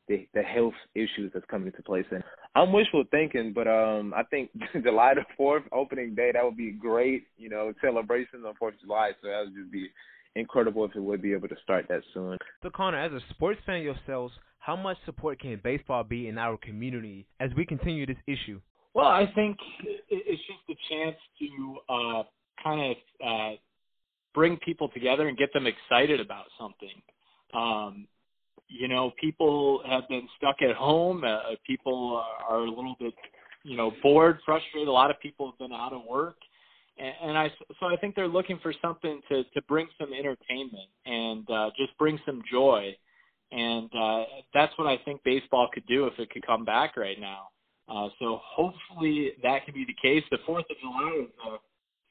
the 0.08 0.26
the 0.34 0.42
health 0.42 0.74
issues 0.94 1.30
that's 1.32 1.46
coming 1.50 1.68
into 1.68 1.82
place. 1.82 2.06
And 2.10 2.24
I'm 2.54 2.72
wishful 2.72 3.04
thinking, 3.10 3.52
but 3.54 3.68
um, 3.68 4.14
I 4.16 4.22
think 4.24 4.50
July 4.82 5.14
the 5.14 5.24
fourth, 5.36 5.64
opening 5.72 6.14
day, 6.14 6.30
that 6.32 6.44
would 6.44 6.56
be 6.56 6.72
great. 6.72 7.24
You 7.36 7.50
know, 7.50 7.72
celebrations 7.80 8.44
on 8.46 8.54
Fourth 8.54 8.74
of 8.74 8.80
July, 8.80 9.10
so 9.20 9.28
that 9.28 9.44
would 9.44 9.54
just 9.54 9.70
be 9.70 9.88
incredible 10.36 10.84
if 10.84 10.94
it 10.94 11.00
would 11.00 11.22
be 11.22 11.32
able 11.32 11.48
to 11.48 11.56
start 11.62 11.86
that 11.88 12.02
soon. 12.14 12.38
So, 12.62 12.70
Conor, 12.70 12.98
as 12.98 13.12
a 13.12 13.20
sports 13.30 13.60
fan 13.66 13.82
yourselves, 13.82 14.34
how 14.58 14.76
much 14.76 14.96
support 15.04 15.40
can 15.40 15.60
baseball 15.62 16.04
be 16.04 16.28
in 16.28 16.38
our 16.38 16.56
community 16.56 17.26
as 17.40 17.50
we 17.56 17.64
continue 17.64 18.06
this 18.06 18.16
issue? 18.26 18.60
Well, 18.94 19.06
I 19.06 19.30
think 19.34 19.56
it's 20.08 20.42
just 20.46 20.70
a 20.70 20.94
chance 20.94 21.16
to 21.38 21.76
uh, 21.88 22.22
kind 22.62 22.92
of 22.92 23.26
uh, 23.26 23.56
bring 24.34 24.56
people 24.64 24.88
together 24.88 25.28
and 25.28 25.36
get 25.36 25.52
them 25.52 25.66
excited 25.66 26.20
about 26.20 26.46
something. 26.58 27.02
Um, 27.54 28.06
you 28.68 28.88
know, 28.88 29.12
people 29.20 29.82
have 29.88 30.08
been 30.08 30.26
stuck 30.36 30.56
at 30.62 30.74
home. 30.74 31.24
Uh, 31.24 31.54
people 31.66 32.22
are 32.48 32.60
a 32.60 32.68
little 32.68 32.96
bit, 32.98 33.14
you 33.64 33.76
know, 33.76 33.92
bored, 34.02 34.38
frustrated. 34.44 34.88
A 34.88 34.92
lot 34.92 35.10
of 35.10 35.20
people 35.20 35.50
have 35.50 35.58
been 35.58 35.76
out 35.76 35.92
of 35.92 36.02
work 36.08 36.36
and, 36.98 37.14
and 37.22 37.38
I 37.38 37.50
so 37.80 37.86
I 37.86 37.96
think 37.96 38.14
they're 38.14 38.28
looking 38.28 38.58
for 38.62 38.72
something 38.82 39.20
to 39.28 39.44
to 39.44 39.62
bring 39.68 39.88
some 40.00 40.12
entertainment 40.12 40.88
and 41.04 41.48
uh, 41.50 41.70
just 41.76 41.96
bring 41.98 42.18
some 42.26 42.42
joy, 42.50 42.94
and 43.52 43.90
uh, 43.94 44.24
that's 44.54 44.76
what 44.78 44.86
I 44.86 44.98
think 45.04 45.22
baseball 45.24 45.68
could 45.72 45.86
do 45.86 46.06
if 46.06 46.18
it 46.18 46.30
could 46.30 46.46
come 46.46 46.64
back 46.64 46.96
right 46.96 47.20
now. 47.20 47.48
Uh, 47.88 48.08
so 48.18 48.40
hopefully 48.42 49.32
that 49.42 49.64
can 49.64 49.74
be 49.74 49.84
the 49.84 49.94
case. 50.02 50.24
The 50.30 50.38
Fourth 50.44 50.64
of 50.70 50.76
July 50.80 51.22
is 51.22 51.30
uh, 51.46 51.56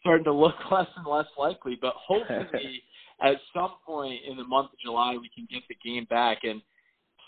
starting 0.01 0.23
to 0.25 0.33
look 0.33 0.55
less 0.71 0.87
and 0.95 1.05
less 1.05 1.27
likely, 1.37 1.77
but 1.79 1.93
hopefully 1.95 2.81
at 3.21 3.35
some 3.53 3.73
point 3.85 4.21
in 4.27 4.37
the 4.37 4.45
month 4.45 4.71
of 4.71 4.79
July 4.79 5.17
we 5.19 5.29
can 5.35 5.47
get 5.51 5.63
the 5.67 5.75
game 5.83 6.05
back. 6.09 6.39
And 6.43 6.61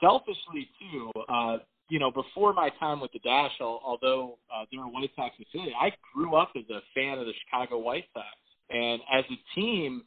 selfishly 0.01 0.69
too, 0.79 1.11
uh, 1.27 1.57
you 1.89 1.99
know, 1.99 2.11
before 2.11 2.53
my 2.53 2.69
time 2.79 2.99
with 2.99 3.11
the 3.13 3.19
Dash, 3.19 3.51
although 3.61 4.37
uh, 4.53 4.65
they're 4.71 4.83
a 4.83 4.89
White 4.89 5.11
Sox 5.15 5.35
affiliate, 5.41 5.73
I 5.79 5.91
grew 6.13 6.35
up 6.35 6.51
as 6.55 6.63
a 6.69 6.81
fan 6.93 7.17
of 7.17 7.25
the 7.25 7.33
Chicago 7.45 7.77
White 7.77 8.05
Sox. 8.13 8.25
And 8.69 9.01
as 9.13 9.23
a 9.31 9.59
team, 9.59 10.03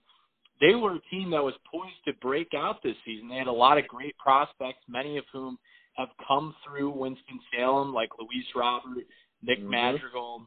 they 0.60 0.74
were 0.74 0.96
a 0.96 1.00
team 1.10 1.30
that 1.30 1.42
was 1.42 1.54
poised 1.72 2.04
to 2.06 2.12
break 2.20 2.48
out 2.54 2.82
this 2.82 2.96
season. 3.06 3.28
They 3.28 3.36
had 3.36 3.46
a 3.46 3.52
lot 3.52 3.78
of 3.78 3.88
great 3.88 4.16
prospects, 4.18 4.80
many 4.88 5.16
of 5.16 5.24
whom 5.32 5.58
have 5.94 6.08
come 6.26 6.54
through 6.64 6.90
Winston-Salem, 6.90 7.94
like 7.94 8.10
Luis 8.18 8.44
Robert, 8.54 9.04
Nick 9.42 9.60
mm-hmm. 9.60 9.70
Madrigal, 9.70 10.42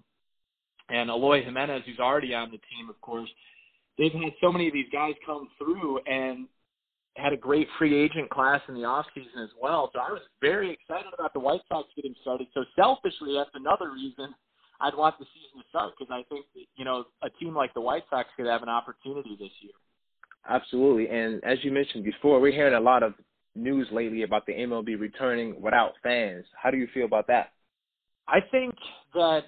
and 0.89 1.09
Eloy 1.09 1.43
Jimenez, 1.43 1.83
who's 1.85 1.99
already 1.99 2.35
on 2.35 2.51
the 2.51 2.57
team, 2.57 2.89
of 2.89 2.99
course. 3.01 3.29
They've 3.97 4.11
had 4.11 4.33
so 4.41 4.51
many 4.51 4.67
of 4.67 4.73
these 4.73 4.89
guys 4.91 5.13
come 5.25 5.49
through, 5.57 5.99
and 6.05 6.47
had 7.15 7.33
a 7.33 7.37
great 7.37 7.67
free 7.77 7.95
agent 7.95 8.29
class 8.29 8.61
in 8.67 8.73
the 8.73 8.83
off 8.83 9.05
season 9.13 9.43
as 9.43 9.49
well. 9.61 9.89
So 9.93 9.99
I 9.99 10.11
was 10.11 10.21
very 10.41 10.71
excited 10.71 11.13
about 11.13 11.33
the 11.33 11.39
White 11.39 11.61
Sox 11.69 11.87
getting 11.95 12.15
started. 12.21 12.47
So 12.53 12.63
selfishly, 12.75 13.35
that's 13.37 13.51
another 13.53 13.91
reason 13.91 14.33
I'd 14.81 14.95
want 14.95 15.17
the 15.19 15.25
season 15.25 15.61
to 15.61 15.69
start 15.69 15.93
because 15.97 16.11
I 16.11 16.23
think 16.29 16.45
you 16.75 16.85
know 16.85 17.05
a 17.21 17.29
team 17.29 17.55
like 17.55 17.73
the 17.73 17.81
White 17.81 18.03
Sox 18.09 18.27
could 18.35 18.47
have 18.47 18.63
an 18.63 18.69
opportunity 18.69 19.37
this 19.39 19.51
year. 19.61 19.73
Absolutely, 20.49 21.07
and 21.07 21.43
as 21.43 21.59
you 21.63 21.71
mentioned 21.71 22.03
before, 22.03 22.41
we're 22.41 22.51
hearing 22.51 22.73
a 22.73 22.79
lot 22.79 23.03
of 23.03 23.13
news 23.55 23.87
lately 23.91 24.23
about 24.23 24.45
the 24.45 24.53
MLB 24.53 24.99
returning 24.99 25.61
without 25.61 25.93
fans. 26.01 26.45
How 26.61 26.71
do 26.71 26.77
you 26.77 26.87
feel 26.93 27.05
about 27.05 27.27
that? 27.27 27.51
I 28.27 28.39
think 28.51 28.73
that 29.13 29.43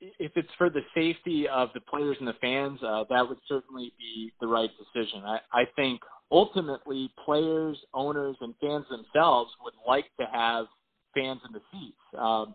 if 0.00 0.32
it's 0.36 0.48
for 0.56 0.70
the 0.70 0.82
safety 0.94 1.48
of 1.48 1.70
the 1.74 1.80
players 1.80 2.16
and 2.18 2.28
the 2.28 2.34
fans, 2.40 2.78
uh, 2.82 3.04
that 3.10 3.28
would 3.28 3.38
certainly 3.48 3.92
be 3.98 4.32
the 4.40 4.46
right 4.46 4.70
decision. 4.78 5.22
I, 5.24 5.38
I 5.52 5.64
think 5.74 6.00
ultimately 6.30 7.10
players, 7.24 7.78
owners, 7.94 8.36
and 8.40 8.54
fans 8.60 8.84
themselves 8.90 9.50
would 9.62 9.74
like 9.86 10.06
to 10.20 10.26
have 10.32 10.66
fans 11.14 11.40
in 11.46 11.52
the 11.52 11.60
seats. 11.72 11.96
Um, 12.18 12.54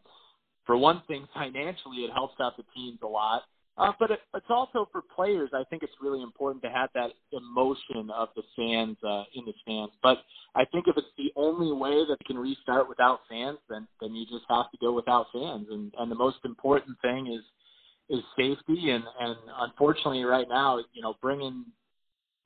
for 0.65 0.77
one 0.77 1.01
thing, 1.07 1.27
financially, 1.33 1.99
it 1.99 2.11
helps 2.13 2.35
out 2.39 2.57
the 2.57 2.63
teams 2.75 2.99
a 3.03 3.07
lot. 3.07 3.43
Uh, 3.77 3.93
but 3.99 4.11
it, 4.11 4.19
it's 4.35 4.45
also 4.49 4.87
for 4.91 5.01
players. 5.15 5.49
I 5.53 5.63
think 5.69 5.81
it's 5.81 5.93
really 6.01 6.21
important 6.21 6.61
to 6.63 6.69
have 6.69 6.89
that 6.93 7.11
emotion 7.31 8.11
of 8.13 8.27
the 8.35 8.43
fans 8.55 8.97
uh, 9.01 9.23
in 9.33 9.45
the 9.45 9.53
stands. 9.61 9.93
But 10.03 10.17
I 10.55 10.65
think 10.65 10.85
if 10.87 10.97
it's 10.97 11.07
the 11.17 11.31
only 11.37 11.71
way 11.71 12.03
that 12.07 12.17
can 12.27 12.37
restart 12.37 12.89
without 12.89 13.21
fans, 13.29 13.57
then 13.69 13.87
then 14.01 14.13
you 14.13 14.25
just 14.25 14.45
have 14.49 14.69
to 14.71 14.77
go 14.81 14.91
without 14.91 15.27
fans. 15.31 15.67
And 15.71 15.93
and 15.97 16.11
the 16.11 16.15
most 16.15 16.37
important 16.43 16.97
thing 17.01 17.27
is 17.27 18.17
is 18.17 18.23
safety. 18.37 18.91
And 18.91 19.05
and 19.21 19.37
unfortunately, 19.61 20.25
right 20.25 20.47
now, 20.49 20.79
you 20.91 21.01
know, 21.01 21.15
bringing 21.21 21.65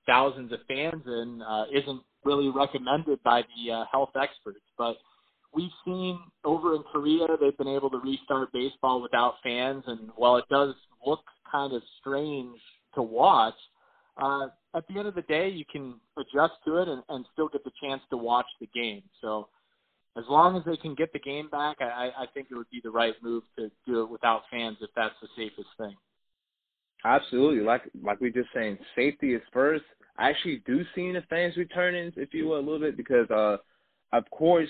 thousands 0.06 0.52
of 0.52 0.60
fans 0.68 1.04
in 1.06 1.42
uh, 1.42 1.66
isn't 1.74 2.02
really 2.24 2.50
recommended 2.50 3.22
by 3.24 3.44
the 3.56 3.72
uh, 3.72 3.86
health 3.92 4.12
experts. 4.20 4.60
But 4.78 4.98
we've 5.54 5.72
seen 5.86 6.20
over 6.44 6.76
in 6.76 6.84
Korea 6.92 7.28
they've 7.40 7.58
been 7.58 7.68
able 7.68 7.90
to 7.92 7.98
restart 7.98 8.52
baseball 8.52 9.02
without 9.02 9.36
fans, 9.44 9.84
and 9.88 10.10
while 10.16 10.38
it 10.38 10.46
does 10.50 10.74
look 11.06 11.22
kind 11.52 11.74
of 11.74 11.82
strange 12.00 12.58
to 12.96 13.02
watch, 13.02 13.56
uh, 14.22 14.48
at 14.76 14.88
the 14.88 14.98
end 14.98 15.08
of 15.08 15.16
the 15.16 15.22
day 15.24 15.50
you 15.50 15.66
can 15.72 15.96
adjust 16.18 16.54
to 16.66 16.78
it 16.78 16.88
and, 16.88 17.04
and 17.10 17.26
still 17.34 17.50
get 17.50 17.64
the 17.64 17.72
chance 17.82 18.02
to 18.10 18.18
watch 18.18 18.48
the 18.60 18.68
game. 18.74 19.04
So 19.22 19.48
as 20.18 20.24
long 20.30 20.56
as 20.58 20.64
they 20.66 20.78
can 20.78 20.96
get 20.96 21.12
the 21.12 21.20
game 21.20 21.50
back, 21.50 21.78
I, 21.82 22.12
I 22.18 22.26
think 22.34 22.48
it 22.50 22.56
would 22.56 22.70
be 22.70 22.82
the 22.84 22.90
right 22.90 23.14
move 23.22 23.44
to 23.58 23.70
do 23.86 24.02
it 24.04 24.10
without 24.10 24.44
fans 24.50 24.78
if 24.82 24.90
that's 24.96 25.16
the 25.22 25.28
safest 25.36 25.68
thing. 25.78 25.96
Absolutely, 27.06 27.64
like 27.64 27.84
like 28.04 28.20
we 28.20 28.32
just 28.32 28.50
saying, 28.54 28.80
safety 28.96 29.36
is 29.36 29.42
first. 29.54 29.84
I 30.18 30.30
actually 30.30 30.64
do 30.66 30.82
see 30.96 31.12
the 31.12 31.22
fans 31.30 31.56
returning, 31.56 32.12
if 32.16 32.34
you 32.34 32.48
will, 32.48 32.58
a 32.58 32.66
little 32.66 32.80
bit 32.80 32.98
because, 32.98 33.30
uh, 33.30 33.58
of 34.12 34.24
course, 34.32 34.70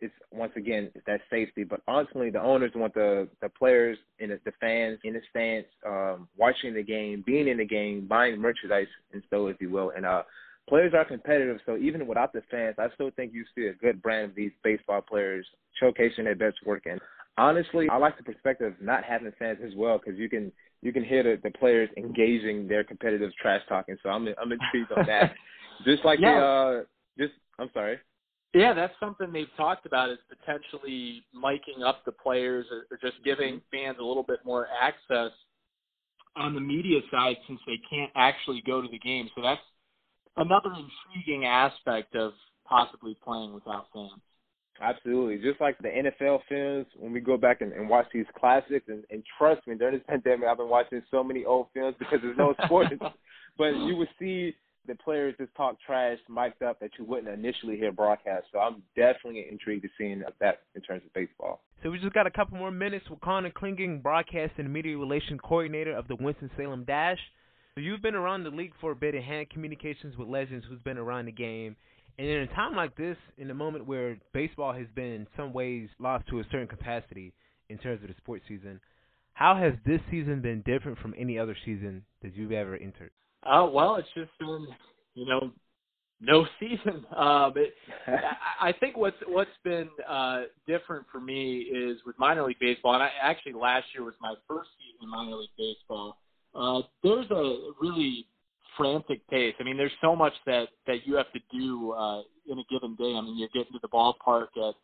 it's 0.00 0.14
once 0.32 0.52
again 0.56 0.90
it's 0.96 1.06
that 1.06 1.20
safety, 1.30 1.62
but 1.62 1.80
ultimately 1.86 2.30
the 2.30 2.42
owners 2.42 2.72
want 2.74 2.94
the 2.94 3.28
the 3.40 3.48
players 3.48 3.96
and 4.18 4.32
the, 4.32 4.52
fans 4.60 4.98
in 5.04 5.12
the 5.12 5.20
stands, 5.30 5.68
um, 5.86 6.26
watching 6.36 6.74
the 6.74 6.82
game, 6.82 7.22
being 7.24 7.46
in 7.46 7.58
the 7.58 7.64
game, 7.64 8.08
buying 8.08 8.40
merchandise 8.40 8.88
and 9.12 9.22
so, 9.30 9.46
if 9.46 9.60
you 9.60 9.70
will, 9.70 9.92
and 9.96 10.04
uh, 10.04 10.24
players 10.68 10.94
are 10.94 11.04
competitive. 11.04 11.58
So 11.64 11.76
even 11.76 12.08
without 12.08 12.32
the 12.32 12.42
fans, 12.50 12.74
I 12.78 12.88
still 12.94 13.10
think 13.14 13.32
you 13.32 13.44
see 13.54 13.66
a 13.66 13.74
good 13.74 14.02
brand 14.02 14.30
of 14.30 14.34
these 14.34 14.52
baseball 14.64 15.00
players 15.00 15.46
showcasing 15.80 16.24
their 16.24 16.34
best 16.34 16.56
work. 16.66 16.86
And 16.86 17.00
honestly, 17.36 17.88
I 17.88 17.98
like 17.98 18.16
the 18.16 18.24
perspective 18.24 18.72
of 18.72 18.82
not 18.84 19.04
having 19.04 19.30
fans 19.38 19.58
as 19.64 19.74
well 19.76 19.98
because 19.98 20.18
you 20.18 20.28
can 20.28 20.50
you 20.82 20.92
can 20.92 21.04
hear 21.04 21.22
the, 21.22 21.40
the 21.42 21.50
players 21.58 21.88
engaging 21.96 22.68
their 22.68 22.84
competitive 22.84 23.30
trash 23.40 23.62
talking. 23.68 23.96
So 24.02 24.10
I'm 24.10 24.28
I'm 24.40 24.52
intrigued 24.52 24.92
on 24.92 25.06
that. 25.06 25.34
just 25.84 26.04
like 26.04 26.20
yeah. 26.20 26.34
the 26.34 26.46
uh, 26.46 26.82
just 27.18 27.34
I'm 27.58 27.70
sorry. 27.74 27.98
Yeah, 28.54 28.72
that's 28.72 28.94
something 28.98 29.30
they've 29.30 29.46
talked 29.56 29.84
about 29.84 30.08
is 30.08 30.18
potentially 30.28 31.22
miking 31.36 31.84
up 31.84 32.04
the 32.06 32.12
players 32.12 32.64
or, 32.70 32.86
or 32.90 32.98
just 32.98 33.22
giving 33.24 33.56
mm-hmm. 33.56 33.76
fans 33.76 33.98
a 34.00 34.04
little 34.04 34.22
bit 34.22 34.38
more 34.44 34.66
access 34.80 35.32
on 36.36 36.54
the 36.54 36.60
media 36.60 37.00
side 37.10 37.36
since 37.46 37.60
they 37.66 37.78
can't 37.90 38.10
actually 38.16 38.62
go 38.66 38.80
to 38.80 38.88
the 38.88 38.98
game. 38.98 39.28
So 39.34 39.42
that's 39.42 39.60
another 40.36 40.70
intriguing 40.70 41.44
aspect 41.44 42.14
of 42.14 42.32
possibly 42.64 43.16
playing 43.22 43.52
without 43.52 43.86
fans. 43.92 44.12
Absolutely. 44.80 45.38
Just 45.38 45.60
like 45.60 45.76
the 45.78 45.88
NFL 45.88 46.40
films, 46.48 46.86
when 46.96 47.12
we 47.12 47.20
go 47.20 47.36
back 47.36 47.60
and, 47.60 47.72
and 47.72 47.88
watch 47.88 48.06
these 48.12 48.26
classics, 48.38 48.86
and, 48.88 49.04
and 49.10 49.22
trust 49.38 49.66
me, 49.66 49.74
during 49.76 49.94
this 49.94 50.04
pandemic, 50.08 50.48
I've 50.48 50.58
been 50.58 50.68
watching 50.68 51.02
so 51.10 51.24
many 51.24 51.44
old 51.44 51.66
films 51.74 51.96
because 51.98 52.18
there's 52.22 52.38
no 52.38 52.54
sports. 52.64 52.90
but 53.56 53.70
you 53.70 53.96
would 53.96 54.08
see 54.18 54.54
the 54.86 54.94
players 54.94 55.34
just 55.38 55.54
talk 55.54 55.76
trash, 55.84 56.18
mic'd 56.28 56.62
up 56.62 56.80
that 56.80 56.90
you 56.98 57.04
wouldn't 57.04 57.28
initially 57.28 57.76
hear 57.76 57.92
broadcast. 57.92 58.46
So 58.52 58.58
I'm 58.58 58.82
definitely 58.96 59.46
intrigued 59.50 59.82
to 59.82 59.88
seeing 59.98 60.24
that 60.40 60.60
in 60.74 60.80
terms 60.80 61.02
of 61.04 61.12
baseball. 61.12 61.60
So 61.82 61.90
we 61.90 61.98
just 61.98 62.14
got 62.14 62.26
a 62.26 62.30
couple 62.30 62.58
more 62.58 62.70
minutes 62.72 63.04
with 63.08 63.20
Conor 63.20 63.50
Clingen, 63.50 64.02
broadcast 64.02 64.52
and 64.58 64.72
media 64.72 64.96
relation 64.96 65.38
coordinator 65.38 65.92
of 65.92 66.08
the 66.08 66.16
Winston 66.16 66.50
Salem 66.56 66.84
Dash. 66.84 67.18
So 67.74 67.82
you've 67.82 68.02
been 68.02 68.16
around 68.16 68.42
the 68.42 68.50
league 68.50 68.72
for 68.80 68.90
a 68.90 68.96
bit 68.96 69.14
and 69.14 69.22
had 69.22 69.50
communications 69.50 70.16
with 70.16 70.26
legends 70.26 70.64
who's 70.68 70.80
been 70.80 70.98
around 70.98 71.26
the 71.26 71.32
game. 71.32 71.76
And 72.18 72.26
in 72.26 72.42
a 72.42 72.46
time 72.48 72.74
like 72.74 72.96
this, 72.96 73.16
in 73.36 73.50
a 73.50 73.54
moment 73.54 73.86
where 73.86 74.18
baseball 74.32 74.72
has 74.72 74.86
been 74.94 75.12
in 75.12 75.26
some 75.36 75.52
ways 75.52 75.88
lost 76.00 76.26
to 76.28 76.40
a 76.40 76.44
certain 76.50 76.66
capacity 76.66 77.32
in 77.68 77.78
terms 77.78 78.02
of 78.02 78.08
the 78.08 78.14
sports 78.18 78.44
season, 78.48 78.80
how 79.34 79.54
has 79.54 79.74
this 79.86 80.00
season 80.10 80.42
been 80.42 80.62
different 80.62 80.98
from 80.98 81.14
any 81.16 81.38
other 81.38 81.56
season 81.64 82.02
that 82.22 82.34
you've 82.34 82.50
ever 82.50 82.74
entered? 82.74 83.12
Uh, 83.44 83.68
well, 83.72 83.94
it's 83.96 84.08
just 84.16 84.36
been, 84.40 84.66
you 85.14 85.26
know, 85.26 85.52
no 86.20 86.44
season. 86.60 87.06
Um, 87.16 87.52
it, 87.54 87.72
I 88.60 88.72
think 88.80 88.96
what's 88.96 89.16
what's 89.28 89.50
been 89.62 89.88
uh, 90.08 90.42
different 90.66 91.06
for 91.12 91.20
me 91.20 91.58
is 91.58 91.98
with 92.04 92.18
minor 92.18 92.44
league 92.44 92.58
baseball, 92.58 92.94
and 92.94 93.02
I, 93.04 93.10
actually 93.22 93.52
last 93.52 93.86
year 93.94 94.04
was 94.04 94.14
my 94.20 94.34
first 94.48 94.70
season 94.76 95.04
in 95.04 95.10
minor 95.10 95.36
league 95.36 95.50
baseball. 95.56 96.18
Uh, 96.52 96.82
there's 97.04 97.30
a 97.30 97.70
really 97.80 98.26
frantic 98.78 99.28
pace. 99.28 99.54
I 99.60 99.64
mean, 99.64 99.76
there's 99.76 99.92
so 100.00 100.16
much 100.16 100.32
that 100.46 100.68
that 100.86 101.06
you 101.06 101.16
have 101.16 101.30
to 101.32 101.40
do 101.52 101.92
uh, 101.92 102.22
in 102.48 102.58
a 102.58 102.64
given 102.70 102.94
day. 102.96 103.14
I 103.14 103.20
mean, 103.20 103.36
you're 103.36 103.52
getting 103.52 103.72
to 103.72 103.80
the 103.82 103.88
ballpark 103.88 104.48
at 104.56 104.74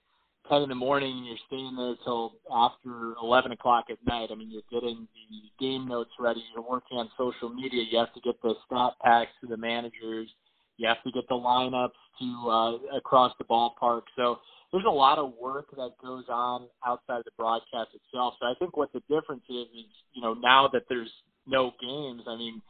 10 0.50 0.62
in 0.62 0.68
the 0.68 0.74
morning 0.74 1.16
and 1.16 1.26
you're 1.26 1.38
staying 1.46 1.74
there 1.76 1.94
till 2.04 2.34
after 2.52 3.14
11 3.22 3.52
o'clock 3.52 3.86
at 3.90 3.96
night. 4.06 4.28
I 4.30 4.34
mean, 4.34 4.50
you're 4.50 4.68
getting 4.70 5.08
the 5.14 5.64
game 5.64 5.88
notes 5.88 6.10
ready. 6.20 6.42
You're 6.54 6.68
working 6.68 6.98
on 6.98 7.08
social 7.16 7.48
media. 7.48 7.82
You 7.90 7.98
have 7.98 8.12
to 8.12 8.20
get 8.20 8.40
the 8.42 8.54
stat 8.66 8.92
packs 9.02 9.30
to 9.40 9.46
the 9.46 9.56
managers. 9.56 10.28
You 10.76 10.88
have 10.88 11.02
to 11.04 11.12
get 11.12 11.26
the 11.28 11.34
lineups 11.34 11.90
to 12.20 12.50
uh, 12.50 12.96
across 12.96 13.32
the 13.38 13.44
ballpark. 13.44 14.02
So 14.16 14.38
there's 14.72 14.84
a 14.86 14.90
lot 14.90 15.18
of 15.18 15.32
work 15.40 15.70
that 15.76 15.92
goes 16.02 16.24
on 16.28 16.66
outside 16.84 17.18
of 17.18 17.24
the 17.24 17.30
broadcast 17.38 17.90
itself. 17.94 18.34
So 18.40 18.46
I 18.46 18.54
think 18.58 18.76
what 18.76 18.92
the 18.92 19.00
difference 19.08 19.44
is 19.48 19.66
is 19.72 19.86
you 20.12 20.20
know 20.20 20.34
now 20.34 20.68
that 20.72 20.82
there's 20.88 21.10
no 21.46 21.72
games. 21.80 22.22
I 22.26 22.36
mean, 22.36 22.60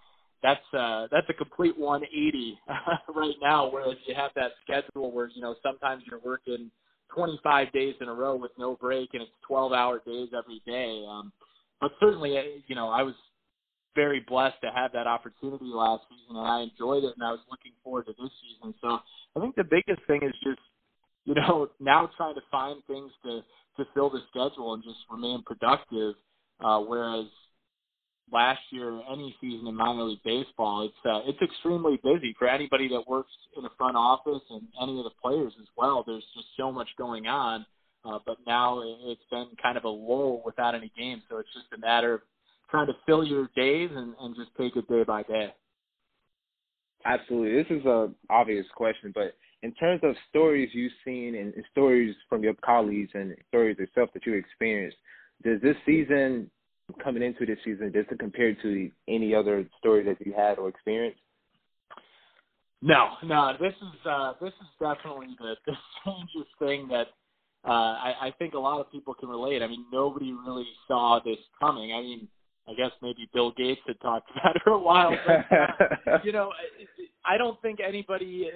that's 0.44 0.74
uh 0.78 1.08
that's 1.10 1.26
a 1.30 1.32
complete 1.32 1.76
180 1.76 2.60
right 3.16 3.34
now. 3.42 3.70
Whereas 3.72 3.96
you 4.06 4.14
have 4.14 4.30
that 4.36 4.52
schedule 4.62 5.10
where 5.10 5.28
you 5.34 5.40
know 5.40 5.56
sometimes 5.62 6.04
you're 6.06 6.20
working 6.20 6.70
25 7.14 7.72
days 7.72 7.94
in 8.00 8.08
a 8.08 8.14
row 8.14 8.36
with 8.36 8.50
no 8.58 8.76
break, 8.76 9.08
and 9.14 9.22
it's 9.22 9.32
12 9.48 9.72
hour 9.72 10.02
days 10.06 10.28
every 10.36 10.60
day. 10.66 11.02
Um, 11.08 11.32
but 11.80 11.92
certainly, 11.98 12.36
uh, 12.36 12.42
you 12.66 12.74
know, 12.74 12.90
I 12.90 13.02
was 13.02 13.14
very 13.94 14.20
blessed 14.20 14.56
to 14.62 14.70
have 14.70 14.92
that 14.92 15.06
opportunity 15.06 15.66
last 15.66 16.02
season, 16.10 16.36
and 16.36 16.46
I 16.46 16.60
enjoyed 16.60 17.04
it, 17.04 17.14
and 17.16 17.24
I 17.24 17.30
was 17.30 17.40
looking 17.50 17.72
forward 17.82 18.06
to 18.06 18.12
this 18.12 18.30
season. 18.42 18.74
So 18.82 18.98
I 19.36 19.40
think 19.40 19.54
the 19.56 19.64
biggest 19.64 20.06
thing 20.06 20.20
is 20.22 20.34
just, 20.42 20.60
you 21.24 21.34
know, 21.34 21.70
now 21.80 22.10
trying 22.18 22.34
to 22.34 22.42
find 22.50 22.82
things 22.86 23.10
to 23.24 23.40
to 23.76 23.84
fill 23.94 24.10
the 24.10 24.20
schedule 24.28 24.74
and 24.74 24.84
just 24.84 24.98
remain 25.10 25.42
productive. 25.42 26.14
Uh, 26.60 26.78
whereas 26.80 27.26
last 28.32 28.60
year, 28.70 29.00
any 29.10 29.34
season 29.40 29.66
in 29.66 29.74
minor 29.74 30.04
league 30.04 30.22
baseball, 30.24 30.82
it's 30.82 31.06
uh, 31.06 31.20
it's 31.28 31.40
extremely 31.42 31.98
busy 32.02 32.34
for 32.38 32.48
anybody 32.48 32.88
that 32.88 33.06
works 33.06 33.32
in 33.56 33.62
the 33.62 33.70
front 33.76 33.96
office 33.96 34.42
and 34.50 34.62
any 34.82 34.98
of 34.98 35.04
the 35.04 35.10
players 35.22 35.52
as 35.60 35.68
well. 35.76 36.02
There's 36.06 36.24
just 36.34 36.48
so 36.56 36.72
much 36.72 36.88
going 36.98 37.26
on, 37.26 37.66
uh, 38.04 38.18
but 38.26 38.38
now 38.46 38.82
it's 38.84 39.24
been 39.30 39.48
kind 39.62 39.76
of 39.76 39.84
a 39.84 39.88
lull 39.88 40.42
without 40.44 40.74
any 40.74 40.90
games, 40.96 41.22
so 41.28 41.38
it's 41.38 41.52
just 41.54 41.66
a 41.74 41.78
matter 41.78 42.14
of 42.14 42.20
trying 42.70 42.86
to 42.86 42.94
fill 43.06 43.24
your 43.24 43.48
days 43.54 43.90
and, 43.94 44.14
and 44.20 44.34
just 44.34 44.50
take 44.58 44.76
it 44.76 44.88
day 44.88 45.04
by 45.04 45.22
day. 45.22 45.54
Absolutely, 47.04 47.62
this 47.62 47.80
is 47.80 47.86
a 47.86 48.10
obvious 48.30 48.66
question, 48.74 49.12
but 49.14 49.34
in 49.62 49.72
terms 49.74 50.00
of 50.02 50.14
stories 50.30 50.70
you've 50.72 50.92
seen 51.04 51.34
and, 51.34 51.54
and 51.54 51.64
stories 51.70 52.14
from 52.28 52.42
your 52.42 52.54
colleagues 52.64 53.10
and 53.14 53.34
stories 53.48 53.78
yourself 53.78 54.10
that 54.14 54.24
you 54.26 54.34
experienced, 54.34 54.96
does 55.42 55.60
this 55.62 55.76
season 55.84 56.50
coming 57.02 57.22
into 57.22 57.46
this 57.46 57.58
season, 57.64 57.92
just 57.92 58.08
to 58.10 58.16
compare 58.16 58.54
to 58.54 58.90
any 59.08 59.34
other 59.34 59.66
story 59.78 60.04
that 60.04 60.24
you 60.24 60.32
had 60.36 60.58
or 60.58 60.68
experienced? 60.68 61.20
No, 62.82 63.12
no. 63.24 63.52
This 63.58 63.72
is 63.72 64.06
uh, 64.06 64.34
this 64.40 64.52
is 64.60 64.68
definitely 64.78 65.28
the, 65.38 65.56
the 65.66 65.72
strangest 66.00 66.50
thing 66.58 66.88
that 66.88 67.06
uh, 67.66 67.70
I, 67.70 68.14
I 68.22 68.34
think 68.38 68.54
a 68.54 68.58
lot 68.58 68.80
of 68.80 68.92
people 68.92 69.14
can 69.14 69.28
relate. 69.28 69.62
I 69.62 69.66
mean, 69.66 69.86
nobody 69.90 70.32
really 70.32 70.66
saw 70.86 71.18
this 71.24 71.38
coming. 71.58 71.92
I 71.92 72.00
mean, 72.02 72.28
I 72.68 72.74
guess 72.74 72.90
maybe 73.00 73.28
Bill 73.32 73.52
Gates 73.52 73.80
had 73.86 74.00
talked 74.00 74.30
about 74.36 74.56
it 74.56 74.62
for 74.62 74.72
a 74.72 74.78
while, 74.78 75.16
but 75.26 75.56
uh, 75.56 76.18
you 76.24 76.32
know, 76.32 76.50
I 77.24 77.38
don't 77.38 77.60
think 77.62 77.78
anybody, 77.80 78.50